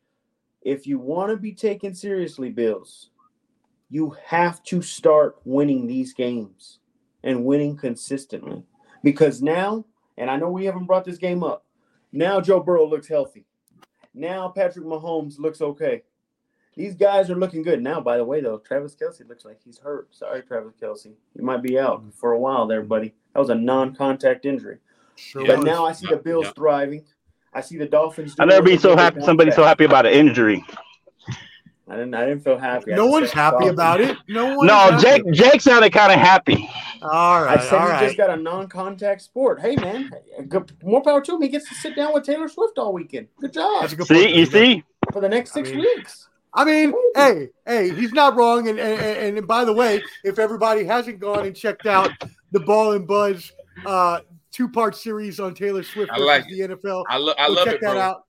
[0.61, 3.09] if you want to be taken seriously, Bills,
[3.89, 6.81] you have to start winning these games
[7.23, 8.63] and winning consistently.
[9.03, 9.87] Because now,
[10.19, 11.65] and I know we haven't brought this game up,
[12.13, 13.47] now Joe Burrow looks healthy.
[14.13, 16.03] Now Patrick Mahomes looks okay.
[16.77, 17.83] These guys are looking good.
[17.83, 20.15] Now, by the way, though, Travis Kelce looks like he's hurt.
[20.15, 21.15] Sorry, Travis Kelce.
[21.35, 22.11] You might be out mm-hmm.
[22.11, 23.15] for a while there, buddy.
[23.33, 24.81] That was a non contact injury.
[25.17, 25.47] Sure.
[25.47, 25.65] But was.
[25.65, 26.53] now I see the Bills Yeah.
[26.53, 27.05] thriving.
[27.55, 28.35] I see the Dolphins.
[28.39, 29.15] I doing never what be so happy.
[29.17, 30.65] bounced Somebody so happy about an injury.
[31.87, 32.15] I didn't.
[32.15, 32.93] I didn't feel happy.
[32.93, 33.69] No one's happy sorry.
[33.69, 34.17] about it.
[34.29, 34.67] No one.
[34.67, 35.23] No, Jake.
[35.33, 36.69] Jake sounded kind of happy.
[37.03, 37.51] All right.
[37.51, 38.05] I right, said all he right.
[38.07, 39.61] just got a non-contact sport.
[39.61, 40.11] Hey man,
[40.49, 41.43] good, more power to him.
[41.43, 43.29] He gets to sit down with Taylor Swift all weekend.
[43.39, 44.21] Good job That's a good point.
[44.23, 46.29] See, you see, for the next I six mean- weeks.
[46.57, 48.69] I mean, hey, hey, he's not wrong.
[48.69, 52.11] And, and and by the way, if everybody hasn't gone and checked out
[52.53, 53.51] the Ball and Buds
[53.85, 54.21] uh,
[54.55, 57.53] two part series on Taylor Swift I versus like the NFL, I, lo- I go
[57.53, 58.01] love check it, that bro.
[58.01, 58.25] out.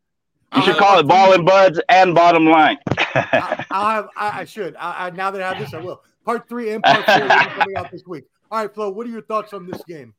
[0.55, 2.77] you should call it ball and buds and bottom line.
[2.97, 4.75] I, I'll have, I, I should.
[4.77, 6.01] I, I, now that I have this, I will.
[6.25, 8.25] Part three and part four coming out this week.
[8.51, 10.13] All right, Flo, what are your thoughts on this game?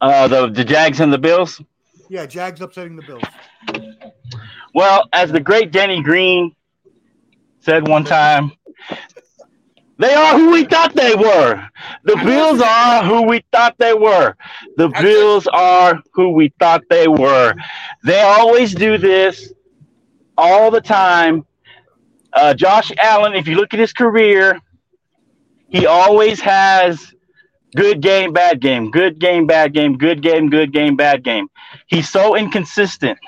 [0.00, 1.62] uh, the the Jags and the Bills.
[2.08, 3.22] Yeah, Jags upsetting the Bills.
[4.74, 6.54] Well, as the great Denny Green
[7.60, 8.52] said one time,
[10.00, 11.68] they are who we thought they were.
[12.04, 14.34] The Bills are who we thought they were.
[14.76, 17.54] The Bills are who we thought they were.
[18.04, 19.52] They always do this
[20.38, 21.44] all the time.
[22.32, 24.58] Uh, Josh Allen, if you look at his career,
[25.68, 27.12] he always has
[27.76, 31.48] good game, bad game, good game, bad game, good game, good game, bad game.
[31.88, 33.18] He's so inconsistent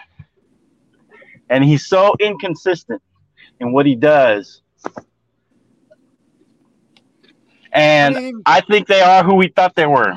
[1.50, 3.02] and he's so inconsistent
[3.60, 4.61] in what he does.
[7.72, 10.16] And I think they are who we thought they were.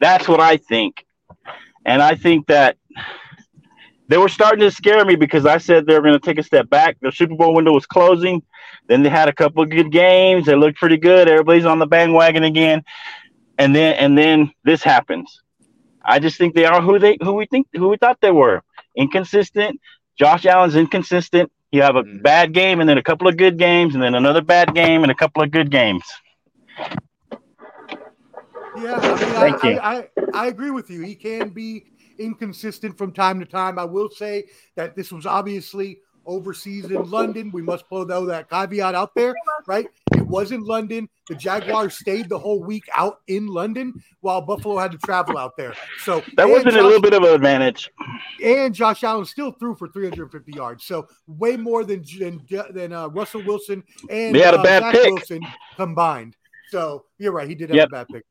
[0.00, 1.04] That's what I think.
[1.84, 2.76] And I think that
[4.08, 6.42] they were starting to scare me because I said they were going to take a
[6.42, 6.98] step back.
[7.00, 8.42] The Super Bowl window was closing.
[8.88, 10.46] Then they had a couple of good games.
[10.46, 11.28] They looked pretty good.
[11.28, 12.82] Everybody's on the bandwagon again.
[13.58, 15.42] And then and then this happens.
[16.02, 18.62] I just think they are who they who we think who we thought they were.
[18.96, 19.80] Inconsistent.
[20.18, 21.52] Josh Allen's inconsistent.
[21.70, 22.22] You have a Mhm.
[22.22, 25.12] bad game and then a couple of good games and then another bad game and
[25.12, 26.04] a couple of good games.
[28.76, 29.78] Yeah, I mean, Thank I, you.
[29.78, 31.02] I, I, I agree with you.
[31.02, 31.84] He can be
[32.18, 33.78] inconsistent from time to time.
[33.78, 34.44] I will say
[34.76, 37.50] that this was obviously overseas in London.
[37.52, 39.34] We must throw that caveat out there,
[39.66, 39.86] right?
[40.14, 41.08] It was in London.
[41.28, 45.56] The Jaguars stayed the whole week out in London while Buffalo had to travel out
[45.56, 45.74] there.
[46.04, 47.90] So That and would have been a little bit of an advantage.
[48.44, 50.84] and Josh Allen still threw for 350 yards.
[50.84, 54.82] So way more than than, than uh, Russell Wilson and They had a uh, bad
[54.82, 55.10] Zach pick.
[55.12, 55.40] Wilson
[55.76, 56.36] combined.
[56.70, 57.48] So you're right.
[57.48, 57.88] He did have Yep.
[57.88, 58.24] a bad pick.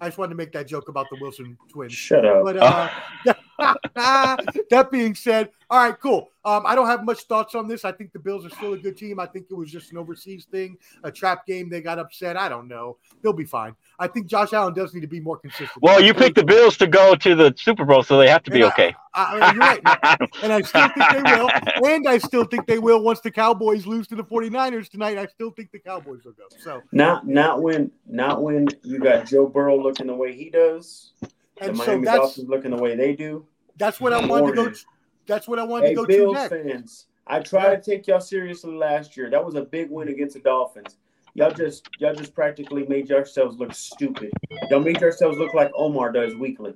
[0.00, 1.92] I just wanted to make that joke about the Wilson twins.
[1.92, 2.44] Shut up.
[2.44, 2.88] But uh,
[3.58, 6.30] that being said, all right, cool.
[6.44, 7.84] Um, I don't have much thoughts on this.
[7.84, 9.20] I think the Bills are still a good team.
[9.20, 11.68] I think it was just an overseas thing, a trap game.
[11.68, 12.36] They got upset.
[12.38, 12.96] I don't know.
[13.22, 13.74] They'll be fine.
[13.98, 15.82] I think Josh Allen does need to be more consistent.
[15.82, 18.50] Well, you picked the Bills to go to the Super Bowl, so they have to
[18.50, 18.94] be And okay.
[19.14, 20.30] I, I- you're right.
[20.42, 21.50] And I still think they will.
[21.90, 25.18] And I still think they will once the Cowboys lose to the 49ers tonight.
[25.18, 26.44] I still think the Cowboys will go.
[26.58, 31.12] So, Not not when not when you got Joe Burrow looking the way he does,
[31.60, 33.46] the and so Miami that's Dolphins looking the way they do.
[33.76, 34.62] that's what I wanted to go.
[34.62, 34.78] Morning.
[35.26, 36.48] That's what I wanted Hey, to go to next.
[36.50, 39.28] fans, I tried to take y'all seriously last year.
[39.30, 40.96] That was a big win against the Dolphins.
[41.34, 44.30] Y'all just y'all just practically made yourselves look stupid.
[44.70, 46.72] Y'all made yourselves look like Omar does weekly.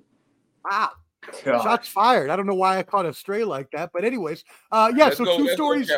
[0.70, 0.91] Wow.
[1.45, 1.62] God.
[1.62, 2.30] Shots fired.
[2.30, 5.05] I don't know why I caught a stray like that, but anyways, uh, yeah.
[5.07, 5.91] Let's so go- 2 stories,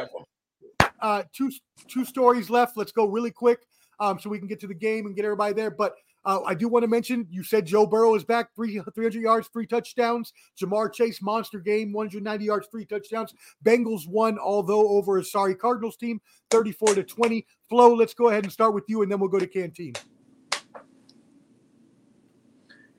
[1.01, 1.51] uh, two
[1.89, 2.77] two stories left.
[2.77, 3.61] Let's go really quick,
[4.01, 5.71] um, so we can get to the game and get everybody there.
[5.71, 5.95] But
[6.25, 9.49] uh, I do want to mention you said Joe Burrow is back, three 300 yards,
[9.49, 10.33] three touchdowns.
[10.61, 13.35] Ja'Marr Chase monster game, 190 yards, three touchdowns.
[13.65, 16.21] Bengals won, although over a sorry Cardinals team,
[16.51, 17.47] 34 to 20.
[17.69, 19.95] Flo, let's go ahead and start with you, and then we'll go to Canteen.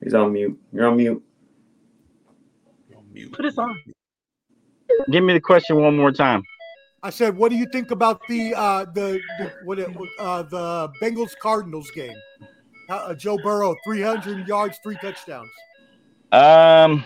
[0.02, 0.58] He's on mute.
[0.72, 1.22] You're on mute.
[3.12, 3.32] Mute.
[3.32, 3.80] Put us on.
[5.10, 6.42] Give me the question one more time.
[7.02, 10.90] I said, what do you think about the uh, the, the what it, uh, the
[11.02, 12.16] Bengals Cardinals game?
[12.88, 15.50] Uh, Joe Burrow, 300 yards, three touchdowns.
[16.32, 17.04] Um,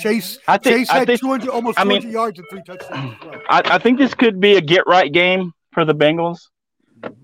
[0.00, 2.62] Chase I think- Chase I had think- 200 almost I mean- 200 yards and three
[2.66, 3.14] touchdowns.
[3.20, 3.40] as well.
[3.48, 6.48] I, I think this could be a get right game for the Bengals.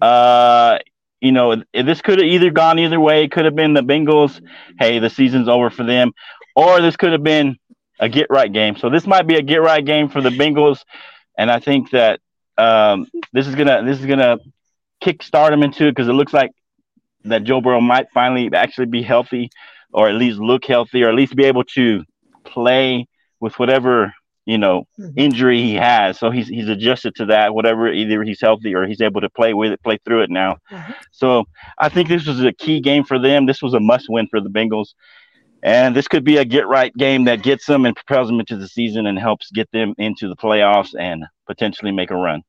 [0.01, 0.79] Uh,
[1.20, 3.25] you know, this could have either gone either way.
[3.25, 4.41] It could have been the Bengals,
[4.79, 6.12] hey, the season's over for them,
[6.57, 7.57] or this could have been
[8.01, 8.77] a get right game.
[8.77, 10.81] So this might be a get right game for the Bengals,
[11.39, 12.20] and I think that
[12.59, 14.39] um, this is gonna this is gonna
[15.03, 16.51] kickstart them into it because it looks like
[17.25, 19.51] that Joe Burrow might finally actually be healthy,
[19.93, 22.05] or at least look healthy, or at least be able to
[22.45, 23.07] play
[23.41, 24.12] with whatever
[24.45, 25.11] you know mm-hmm.
[25.16, 26.18] injury he has.
[26.18, 27.55] So he's he's adjusted to that.
[27.55, 30.57] Whatever, either he's healthy or he's able to play with it, play through it now.
[30.70, 30.93] Mm-hmm.
[31.12, 31.45] So
[31.79, 33.47] I think this was a key game for them.
[33.47, 34.95] This was a must win for the Bengals.
[35.64, 38.57] And this could be a get right game that gets them and propels them into
[38.57, 42.43] the season and helps get them into the playoffs and potentially make a run.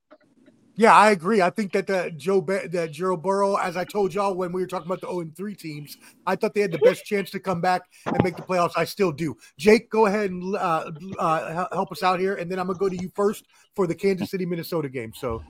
[0.75, 1.41] Yeah, I agree.
[1.41, 4.61] I think that the Joe Ba- that Joe Burrow, as I told y'all when we
[4.61, 7.29] were talking about the 0 and 3 teams, I thought they had the best chance
[7.31, 8.71] to come back and make the playoffs.
[8.75, 9.37] I still do.
[9.57, 12.89] Jake, go ahead and uh, uh, help us out here, and then I'm gonna go
[12.89, 13.45] to you first
[13.75, 15.13] for the Kansas City Minnesota game.
[15.15, 15.43] So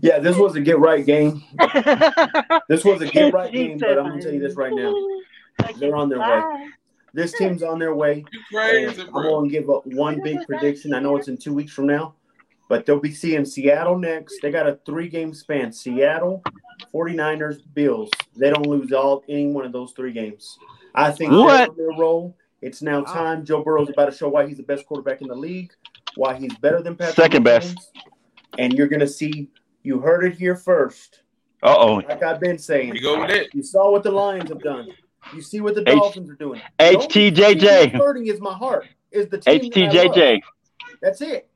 [0.00, 1.42] Yeah, this was a get right game.
[2.68, 4.94] This was a get right game, but I'm gonna tell you this right now.
[5.78, 6.70] They're on their way.
[7.12, 8.24] This team's on their way.
[8.32, 10.94] You And crazy, I'm going to give up one big prediction.
[10.94, 12.14] I know it's in two weeks from now,
[12.70, 14.40] but they'll be seeing Seattle next.
[14.40, 16.42] They got a three game span Seattle,
[16.94, 18.08] 49ers, Bills.
[18.36, 20.56] They don't lose all any one of those three games.
[20.94, 21.68] I think they're What?
[21.70, 22.36] on their roll.
[22.62, 23.44] It's now time.
[23.44, 25.72] Joe Burrow's about to show why he's the best quarterback in the league,
[26.14, 27.16] why he's better than Patrick.
[27.16, 27.76] Second best.
[28.56, 29.48] And you're going to see,
[29.82, 31.22] you heard it here first.
[31.64, 31.94] Uh oh.
[31.96, 33.52] Like I've been saying, You go with it.
[33.52, 34.88] you saw what the Lions have done.
[35.34, 36.60] You see what the H- Dolphins are doing.
[36.78, 37.60] The only team HTJJ.
[37.60, 38.86] that's hurting is my heart.
[39.10, 40.14] Is the team that I love.
[40.14, 40.40] HTJJ.
[41.02, 41.49] That's it.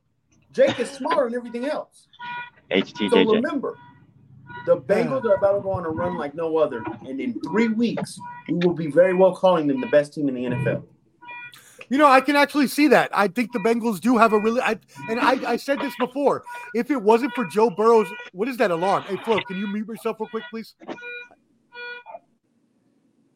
[0.54, 2.08] Jake is smarter than everything else.
[2.70, 3.10] HTJJ.
[3.10, 3.76] So remember,
[4.66, 7.68] the Bengals are about to go on a run like no other, and in three
[7.68, 10.84] weeks, we will be very well calling them the best team in the NFL.
[11.90, 13.10] you know, I can actually see that.
[13.12, 14.78] I think the Bengals do have a really, I,
[15.10, 16.44] and I, I said this before.
[16.74, 19.02] If it wasn't for Joe Burrow's, what is that alarm?
[19.02, 20.74] Hey, Flo, can you mute yourself real quick, please?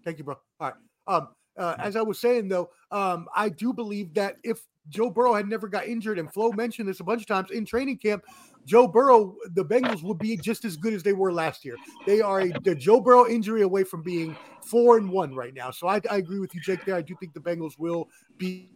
[0.04, 0.36] Thank you, bro.
[0.60, 0.74] All right.
[1.06, 5.34] Um, uh, as I was saying though, um, I do believe that if Joe Burrow
[5.34, 8.24] had never got injured, and Flo mentioned this a bunch of times in training camp,
[8.66, 11.76] Joe Burrow, the Bengals would be just as good as they were last year.
[12.06, 15.70] They are a the Joe Burrow injury away from being four and one right now.
[15.70, 16.84] So I, I agree with you, Jake.
[16.84, 18.70] There, I do think the Bengals will be.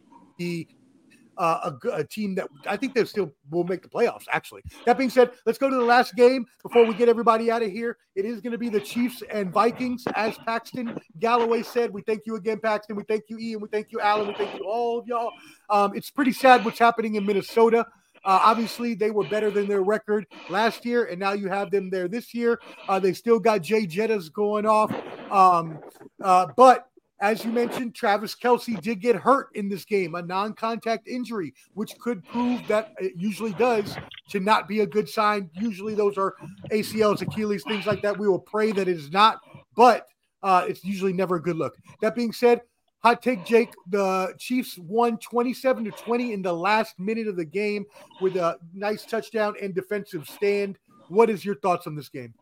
[1.39, 4.24] Uh, a, a team that I think they still will make the playoffs.
[4.30, 7.62] Actually, that being said, let's go to the last game before we get everybody out
[7.62, 7.97] of here.
[8.14, 11.93] It is going to be the Chiefs and Vikings, as Paxton Galloway said.
[11.93, 12.97] We thank you again, Paxton.
[12.97, 13.61] We thank you, Ian.
[13.61, 14.28] We thank you, Alan.
[14.28, 15.33] We thank you, all of y'all.
[15.70, 17.87] Um, it's pretty sad what's happening in Minnesota.
[18.24, 21.91] Uh, obviously, they were better than their record last year, and now you have them
[21.91, 22.61] there this year.
[22.89, 24.93] Uh, they still got Jay Jettas going off.
[25.30, 25.80] Um,
[26.22, 26.89] uh, but
[27.23, 31.55] as you mentioned, Travis Kelce did get hurt in this game, a non contact injury,
[31.75, 33.97] which could prove that it usually does
[34.31, 35.49] to not be a good sign.
[35.55, 36.35] Usually, those are
[36.73, 38.18] ACLs, Achilles, things like that.
[38.18, 39.41] We will pray that it is not,
[39.77, 40.09] but
[40.43, 41.77] uh, it's usually never a good look.
[42.01, 42.61] That being said,
[43.05, 43.73] hot take, Jake.
[43.87, 47.87] The Chiefs won 27 to 20 in the last minute of the game
[48.20, 50.77] with a nice touchdown and defensive stand.
[51.07, 52.35] What is your thoughts on this game?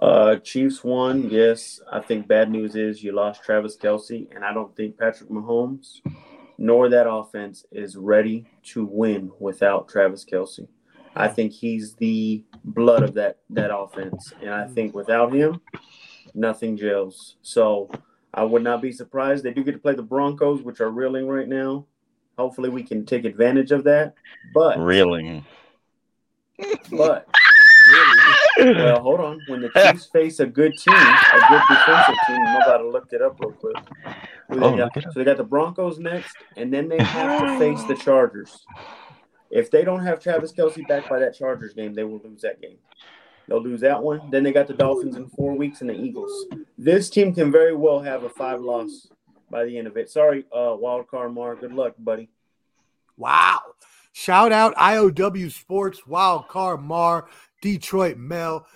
[0.00, 1.28] Uh, Chiefs won.
[1.28, 5.30] Yes, I think bad news is you lost Travis Kelce, and I don't think Patrick
[5.30, 6.00] Mahomes
[6.58, 10.66] nor that offense is ready to win without Travis Kelce.
[11.14, 15.60] I think he's the blood of that that offense, and I think without him,
[16.34, 17.36] nothing gels.
[17.42, 17.90] So
[18.34, 19.44] I would not be surprised.
[19.44, 21.86] They do get to play the Broncos, which are reeling right now.
[22.36, 24.14] Hopefully, we can take advantage of that.
[24.52, 25.44] But Reeling.
[26.90, 27.26] but
[28.58, 29.40] well, hold on.
[29.46, 33.08] When the Chiefs face a good team, a good defensive team, I'm about to look
[33.12, 33.76] it up real quick.
[34.48, 35.12] Who they Oh, got- look it up.
[35.12, 38.64] So they got the Broncos next, and then they have to face the Chargers.
[39.50, 42.60] If they don't have Travis Kelce back by that Chargers game, they will lose that
[42.60, 42.76] game.
[43.46, 44.30] They'll lose that one.
[44.30, 46.46] Then they got the Dolphins in four weeks and the Eagles.
[46.76, 49.08] This team can very well have a five loss
[49.50, 50.10] by the end of it.
[50.10, 51.56] Sorry, uh, Wild Card Mar.
[51.56, 52.28] Good luck, buddy.
[53.16, 53.60] Wow.
[54.12, 57.28] Shout out IOW Sports, Wild Card Mar,
[57.60, 58.66] Detroit Mel,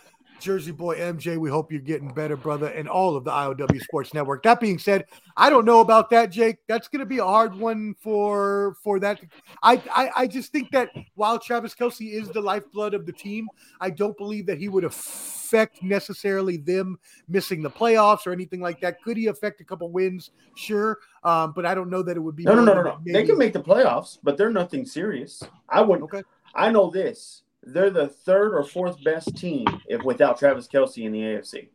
[0.43, 1.39] Jersey Boy MJ.
[1.39, 4.43] We hope you're getting better, brother, and all of the IOW Sports Network.
[4.43, 5.07] That being said,
[5.37, 6.59] I don't know about that, Jake.
[6.67, 9.21] That's going to be a hard one for for that.
[9.63, 13.49] I, I I just think that while Travis Kelce is the lifeblood of the team,
[13.81, 18.81] I don't believe that he would affect necessarily them missing the playoffs or anything like
[18.81, 19.01] that.
[19.03, 20.33] Could he affect a couple wins?
[20.57, 22.43] Sure, um, but I don't know that it would be.
[22.43, 22.99] No, no, no, no, no.
[23.07, 25.41] They can make the playoffs, but they're nothing serious.
[25.69, 26.03] I would.
[26.03, 26.23] Okay.
[26.55, 27.45] I know this.
[27.63, 31.69] They're the third or fourth best team if without Travis Kelce in the AFC.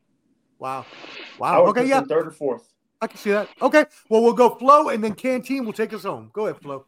[0.60, 0.86] Wow.
[0.90, 1.62] I Wow.
[1.64, 2.74] would Okay, put yeah, them third or fourth.
[3.02, 3.48] I can see that.
[3.62, 3.86] Okay.
[4.10, 6.30] Well, we'll go Flo and then Canteen will take us home.
[6.34, 6.86] Go ahead, Flo.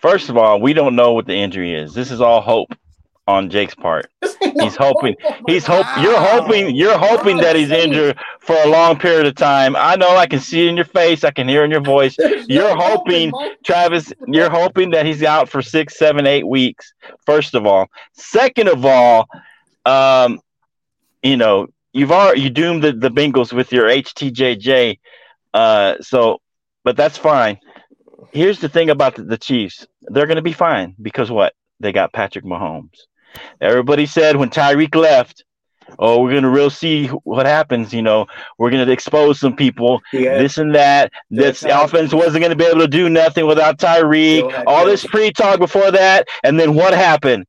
[0.00, 1.92] First of all, we don't know what the injury is.
[1.94, 2.72] This is all hope
[3.28, 4.10] on Jake's part.
[4.40, 5.14] He's hoping.
[5.46, 5.86] He's hope.
[6.00, 6.74] You're hoping.
[6.74, 9.76] You're hoping that he's injured for a long period of time.
[9.76, 10.16] I know.
[10.16, 11.22] I can see it in your face.
[11.22, 12.16] I can hear in your voice.
[12.48, 13.30] You're hoping,
[13.64, 14.12] Travis.
[14.26, 16.94] You're hoping that he's out for six, seven, eight weeks.
[17.26, 17.88] First of all.
[18.14, 19.28] Second of all,
[19.84, 20.40] um,
[21.22, 24.98] you know, you've already you doomed the, the Bengals with your HTJJ.
[25.52, 26.40] Uh, so,
[26.82, 27.58] but that's fine.
[28.32, 29.86] Here's the thing about the, the Chiefs.
[30.02, 31.52] They're going to be fine because what?
[31.80, 32.98] They got Patrick Mahomes.
[33.60, 35.44] Everybody said when Tyreek left,
[35.98, 37.92] oh, we're to real see what happens.
[37.92, 38.26] You know,
[38.58, 40.38] we're to expose some people, Yeah.
[40.38, 41.12] this and that.
[41.30, 41.84] This Tyreek.
[41.84, 44.64] offense wasn't to be able to do nothing without Tyreek.
[44.66, 46.28] All this pre talk before that.
[46.44, 47.46] And then what happened?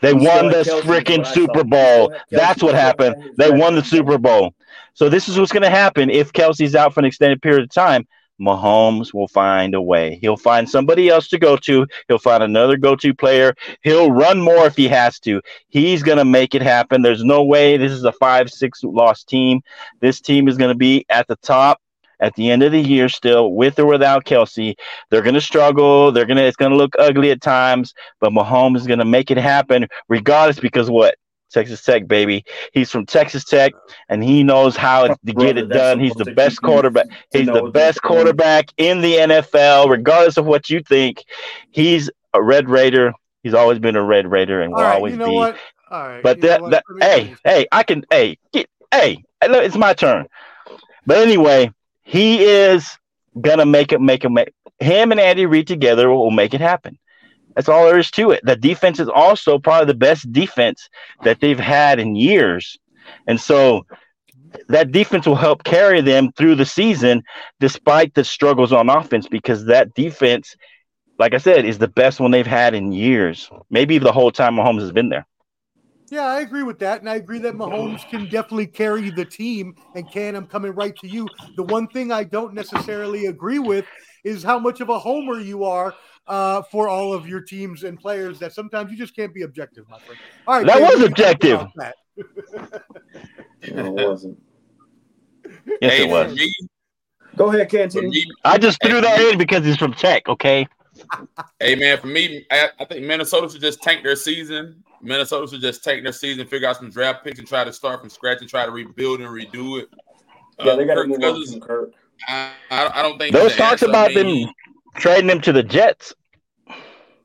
[0.00, 2.14] They still won the freaking is what I Super Bowl.
[2.30, 3.32] That's what happened.
[3.38, 4.54] They won the Super Bowl.
[4.92, 8.06] So this is what's to happen if Kelce's out for an extended period of time.
[8.40, 10.18] Mahomes will find a way.
[10.20, 11.86] He'll find somebody else to go to.
[12.08, 13.54] He'll find another go-to player.
[13.82, 15.40] He'll run more if he has to.
[15.68, 17.02] He's going to make it happen.
[17.02, 19.60] There's no way this is a five, six loss team.
[20.00, 21.80] This team is going to be at the top
[22.20, 24.74] at the end of the year still with or without Kelce.
[25.10, 26.12] They're going to struggle.
[26.12, 29.04] They're going to, it's going to look ugly at times, but Mahomes is going to
[29.04, 31.16] make it happen regardless because what?
[31.54, 32.44] Texas Tech, baby.
[32.72, 33.72] He's from Texas Tech
[34.08, 36.00] and he knows how to get Brother, it done.
[36.00, 37.06] He's the best quarterback.
[37.32, 41.24] He's the best quarterback in the NFL, regardless of what you think.
[41.70, 43.14] He's a Red Raider.
[43.42, 44.94] He's always been a Red Raider and will All right.
[44.96, 45.34] always You know be.
[45.34, 45.56] what?
[45.90, 46.22] All right.
[46.22, 50.26] But you that, that hey, hey, I can, hey, get, hey, look, it's my turn.
[51.06, 51.70] But anyway,
[52.02, 52.98] he is
[53.40, 56.98] gonna make it, make it, make him and Andy Reid together will make it happen.
[57.54, 58.40] That's all there is to it.
[58.44, 60.88] The defense is also probably the best defense
[61.22, 62.78] that they've had in years,
[63.26, 63.86] and so
[64.68, 67.22] that defense will help carry them through the season,
[67.60, 70.56] despite the struggles on offense, because that defense,
[71.18, 73.50] like I said, is the best one they've had in years.
[73.70, 75.26] Maybe the whole time Mahomes has been there.
[76.10, 77.00] Yeah, I agree with that.
[77.00, 79.74] And I agree that Mahomes can definitely carry the team.
[79.94, 81.26] And Can, I'm coming right to you.
[81.56, 83.86] The one thing I don't necessarily agree with
[84.22, 85.94] is how much of a homer you are
[86.26, 89.88] uh, for all of your teams and players that sometimes you just can't be objective,
[89.88, 90.18] my friend.
[90.46, 90.66] All right.
[90.66, 91.68] That Can, was what do you think objective.
[91.76, 91.94] that?
[93.74, 94.38] No, it wasn't.
[95.80, 96.30] Yes, hey, it was.
[96.30, 96.54] For me,
[97.36, 98.10] Go ahead, for Canteen.
[98.10, 100.28] me, I just threw that in because he's from Tech.
[100.28, 100.66] Okay.
[101.60, 104.82] hey man, for me, I, I think Minnesota should just tank their season.
[105.02, 108.00] Minnesota should just tank their season, figure out some draft picks, and try to start
[108.00, 109.88] from scratch and try to rebuild and redo it.
[110.60, 111.92] Yeah, Uh, they got to Kirk move on Cousins, Kirk.
[112.28, 113.86] I, I, I don't think Those talks answer.
[113.86, 114.54] I about mean, them
[114.94, 116.14] trading him to the Jets.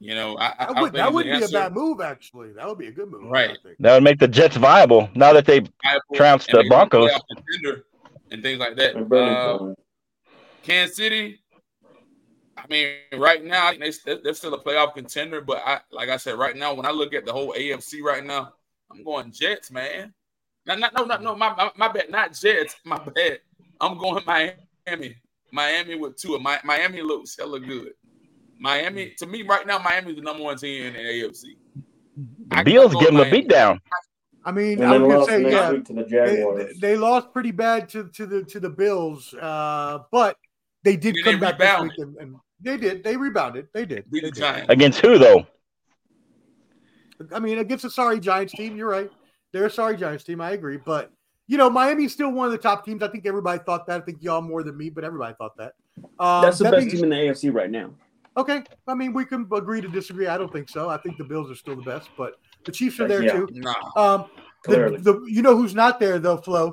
[0.02, 1.74] You know, I, I, I That, would, think that he's wouldn't the be a bad
[1.74, 2.54] move, actually.
[2.54, 3.24] That would be a good move.
[3.30, 3.52] Right.
[3.52, 3.76] I think.
[3.80, 6.88] That would make the Jets viable now that they Viable trounced the make them a
[6.90, 7.12] Broncos.
[8.32, 8.96] and things like that.
[8.96, 9.74] And Brandon Uh,
[10.64, 11.42] Kansas City.
[12.58, 16.10] I mean, right now I think they they're still a playoff contender, but I like
[16.10, 18.54] I said, right now when I look at the whole AFC right now,
[18.92, 20.14] I'm going Jets, man.
[20.66, 23.40] No, no, no, no, no my, my, my bad, not Jets, my bad.
[23.80, 25.16] I'm going Miami.
[25.52, 26.38] Miami with two.
[26.40, 27.94] Mi- Miami looks hella good.
[28.60, 31.56] Miami to me right now, Miami's the number one team in the AFC.
[32.52, 33.44] I- Bills I'm give going him a Miami.
[33.48, 33.80] beatdown.
[34.46, 38.08] I mean, I then was gonna say, yeah, the they, they lost pretty bad to,
[38.10, 40.38] to the to the Bills, uh, but
[40.84, 41.98] they did They come back this rebounded.
[41.98, 43.04] week, and, and they did.
[43.04, 43.68] They rebounded.
[43.74, 44.06] They did.
[44.12, 44.70] They the did.
[44.70, 45.46] Against who though?
[47.34, 49.12] I mean, against a sorry Giants team, you're right.
[49.52, 50.40] They're a sorry Giants team.
[50.40, 51.12] I agree, but
[51.50, 53.02] you know, Miami's still one of the top teams.
[53.02, 54.02] I think everybody thought that.
[54.02, 55.74] I think y'all more than me, but everybody thought that.
[56.20, 57.90] Um, That's the that best being- team in the AFC right now.
[58.38, 60.28] Okay, I mean, we can agree to disagree.
[60.28, 60.88] I don't think so.
[60.90, 63.32] I think the Bills are still the best, but the Chiefs are there Yeah.
[63.34, 63.48] too.
[63.52, 63.74] Nah.
[63.98, 64.26] Um,
[64.66, 66.72] the, the you know who's not there though, Flo?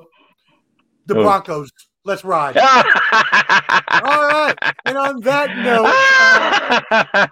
[1.07, 1.23] The Who?
[1.23, 1.71] Broncos.
[2.05, 2.57] Let's ride.
[2.59, 4.55] All right.
[4.85, 5.87] And on that note,
[7.15, 7.27] uh,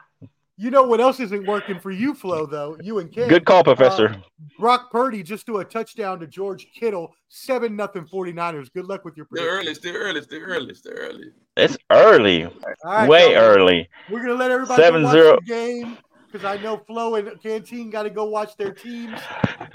[0.56, 2.46] you know what else isn't working for you, Flo?
[2.46, 3.28] Though you and Ken.
[3.28, 4.08] Good call, Professor.
[4.10, 4.24] Um,
[4.58, 8.72] Brock Purdy just threw a touchdown to George Kittle, seven nothing 49ers.
[8.72, 9.66] Good luck with your Still prediction.
[9.66, 11.24] early, still early, still early, still early.
[11.56, 12.52] it's early, All
[12.84, 13.42] right, way y'all.
[13.42, 13.88] early.
[14.10, 15.02] We're gonna let everybody go 7-0.
[15.32, 15.98] watch the game
[16.30, 19.18] because I know Flo and Canteen got to go watch their teams.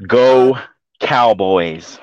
[0.08, 0.58] Go
[1.00, 2.00] Cowboys.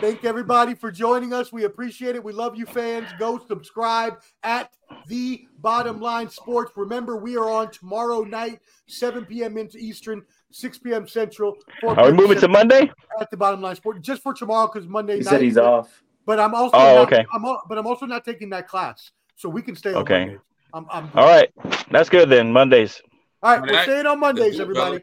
[0.00, 1.52] Thank everybody for joining us.
[1.52, 2.24] We appreciate it.
[2.24, 3.06] We love you, fans.
[3.18, 4.72] Go subscribe at
[5.06, 6.72] the Bottom Line Sports.
[6.74, 9.58] Remember, we are on tomorrow night, 7 p.m.
[9.58, 10.22] into Eastern,
[10.52, 11.06] 6 p.m.
[11.06, 11.58] Central.
[11.82, 12.90] 4 Are we moving to Monday?
[13.20, 15.28] at the Bottom Line sports, just for tomorrow because Monday He night.
[15.28, 16.02] said he's off.
[16.24, 17.26] But I'm also Oh, not, okay.
[17.34, 20.20] I'm but I'm also not taking that class, so we can stay Okay.
[20.20, 20.38] Mondays.
[20.72, 21.10] I'm, I'm.
[21.14, 21.50] All right,
[21.90, 22.52] that's good then.
[22.52, 23.02] Mondays.
[23.42, 23.82] All right, we're night?
[23.82, 25.02] staying on Mondays, Let's everybody.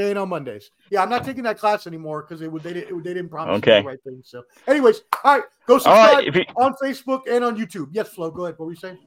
[0.00, 0.08] Brother.
[0.08, 0.70] Staying on Mondays.
[0.90, 3.58] Yeah, I'm not taking that class anymore because it would they didn't they didn't promise
[3.58, 3.76] Okay.
[3.76, 4.22] me the right thing.
[4.24, 6.34] So, anyways, all right, go subscribe right.
[6.34, 7.88] You, on Facebook and on YouTube.
[7.92, 8.58] Yes, Flo, go ahead.
[8.58, 8.98] What were you saying?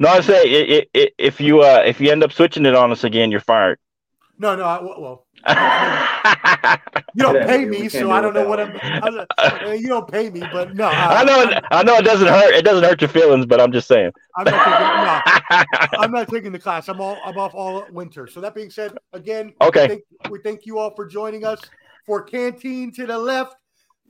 [0.00, 2.74] no, I say i i i if you uh if you end up switching it
[2.74, 3.78] on us again, you're fired.
[4.40, 5.26] No, no, I, well,
[7.14, 8.76] you don't pay me, so do I don't know what I'm.
[9.02, 11.42] I, uh, you don't pay me, but no, I know.
[11.42, 12.54] it- I know it doesn't hurt.
[12.54, 14.10] It doesn't hurt your feelings, but I'm just saying.
[14.36, 15.62] I'm not taking, no,
[15.98, 16.88] I'm not taking the class.
[16.88, 18.26] I'm all I'm off all winter.
[18.26, 19.82] So that being said, again, Okay.
[19.82, 21.60] we thank, we thank you all for joining us
[22.06, 23.56] for Canteen to the left,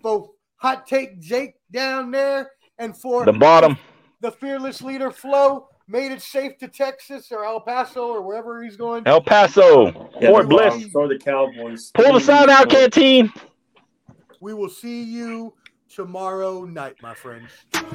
[0.03, 3.77] for Hot Take Jake down there, and for the bottom.
[4.21, 8.77] the fearless leader Flo made it safe to Texas or El Paso or wherever he's
[8.77, 9.07] going.
[9.07, 10.11] El Paso.
[10.21, 10.75] Yeah, Fort Bliss.
[10.75, 11.91] Bucs Or the Cowboys.
[11.95, 13.33] Pull the sign out, canteen.
[14.41, 15.55] We will see you
[15.89, 17.51] tomorrow night, my friends.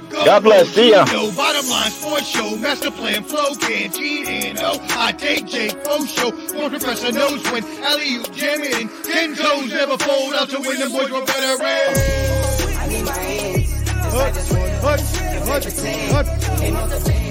[0.09, 0.69] God bless.
[0.69, 1.05] See ya.
[1.11, 6.03] Yo, bottom line sports show, master plan, flow, canteen, and oh, I take Jake Fo
[6.05, 6.31] show.
[6.57, 8.89] One professor knows when alley oop jam it in.
[9.03, 10.79] Ten toes never fold out to win.
[10.79, 12.77] Them boys were better ran.
[12.77, 13.71] I need my hands.
[14.11, 14.35] Hut,
[14.81, 14.99] hut,
[15.47, 17.22] hut, hut.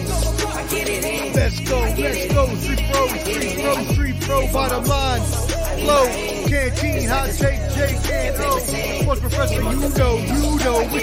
[0.72, 2.46] Let's go, let's go.
[2.56, 5.20] Street pro, street pro, street pro, bottom line.
[5.20, 6.06] Flow,
[6.48, 8.58] canteen, hot take, Jake, and oh.
[9.02, 10.80] Sports professor, you know, you know.
[10.88, 11.00] We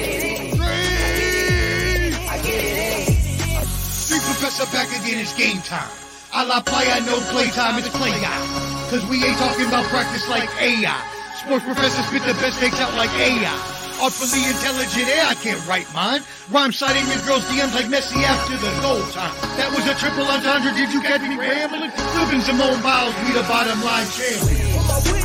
[3.94, 5.90] Street professor back again, it's game time.
[6.34, 8.88] A la playa, no playtime, it's play guy.
[8.90, 10.98] Cause we ain't talking about practice like AI.
[11.46, 13.79] Sports professor spit the best takes out like AI.
[14.00, 16.22] Artfully intelligent, yeah, I can't write mine.
[16.50, 19.36] Rhyme citing his girl's DMs like Messi after the goal time.
[19.60, 21.92] That was a triple entendre, did you catch me rambling?
[21.92, 24.70] Flipping Simone Biles, we the bottom line champion.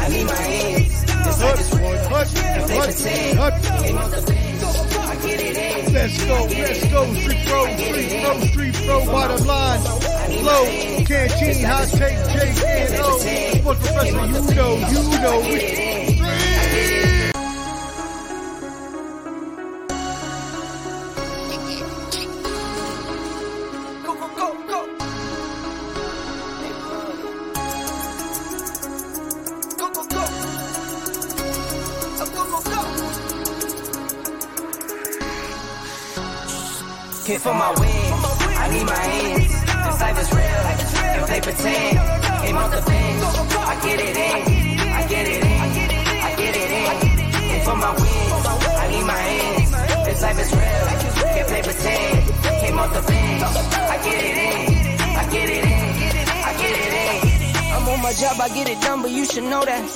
[0.03, 1.05] I need my hands.
[1.05, 1.15] It.
[5.95, 9.81] Let's go, let's go, street pro, street pro, street pro, bottom line.
[9.81, 10.65] Flow,
[11.07, 13.19] canteen, hot take, Jake, and O.
[13.19, 15.41] Sports professor, you know, you know.
[15.41, 16.14] We
[37.25, 38.25] Hit for my wins.
[38.53, 39.49] I need my hands.
[39.49, 40.45] This life is real.
[40.45, 41.97] And play pretend.
[42.45, 43.25] Came off the bench.
[43.57, 44.45] I get it in.
[44.93, 45.61] I get it in.
[46.21, 46.93] I get it in.
[47.49, 48.45] Hit for my wins.
[48.77, 49.71] I need my hands.
[50.05, 50.85] This life is real.
[51.33, 52.29] Can't play pretend.
[52.61, 53.43] Came off the bench.
[53.43, 54.85] I get it in.
[55.17, 56.29] I get it in.
[56.29, 57.73] I get it in.
[57.73, 58.39] I'm on my job.
[58.39, 59.89] I get it done, but you should know that.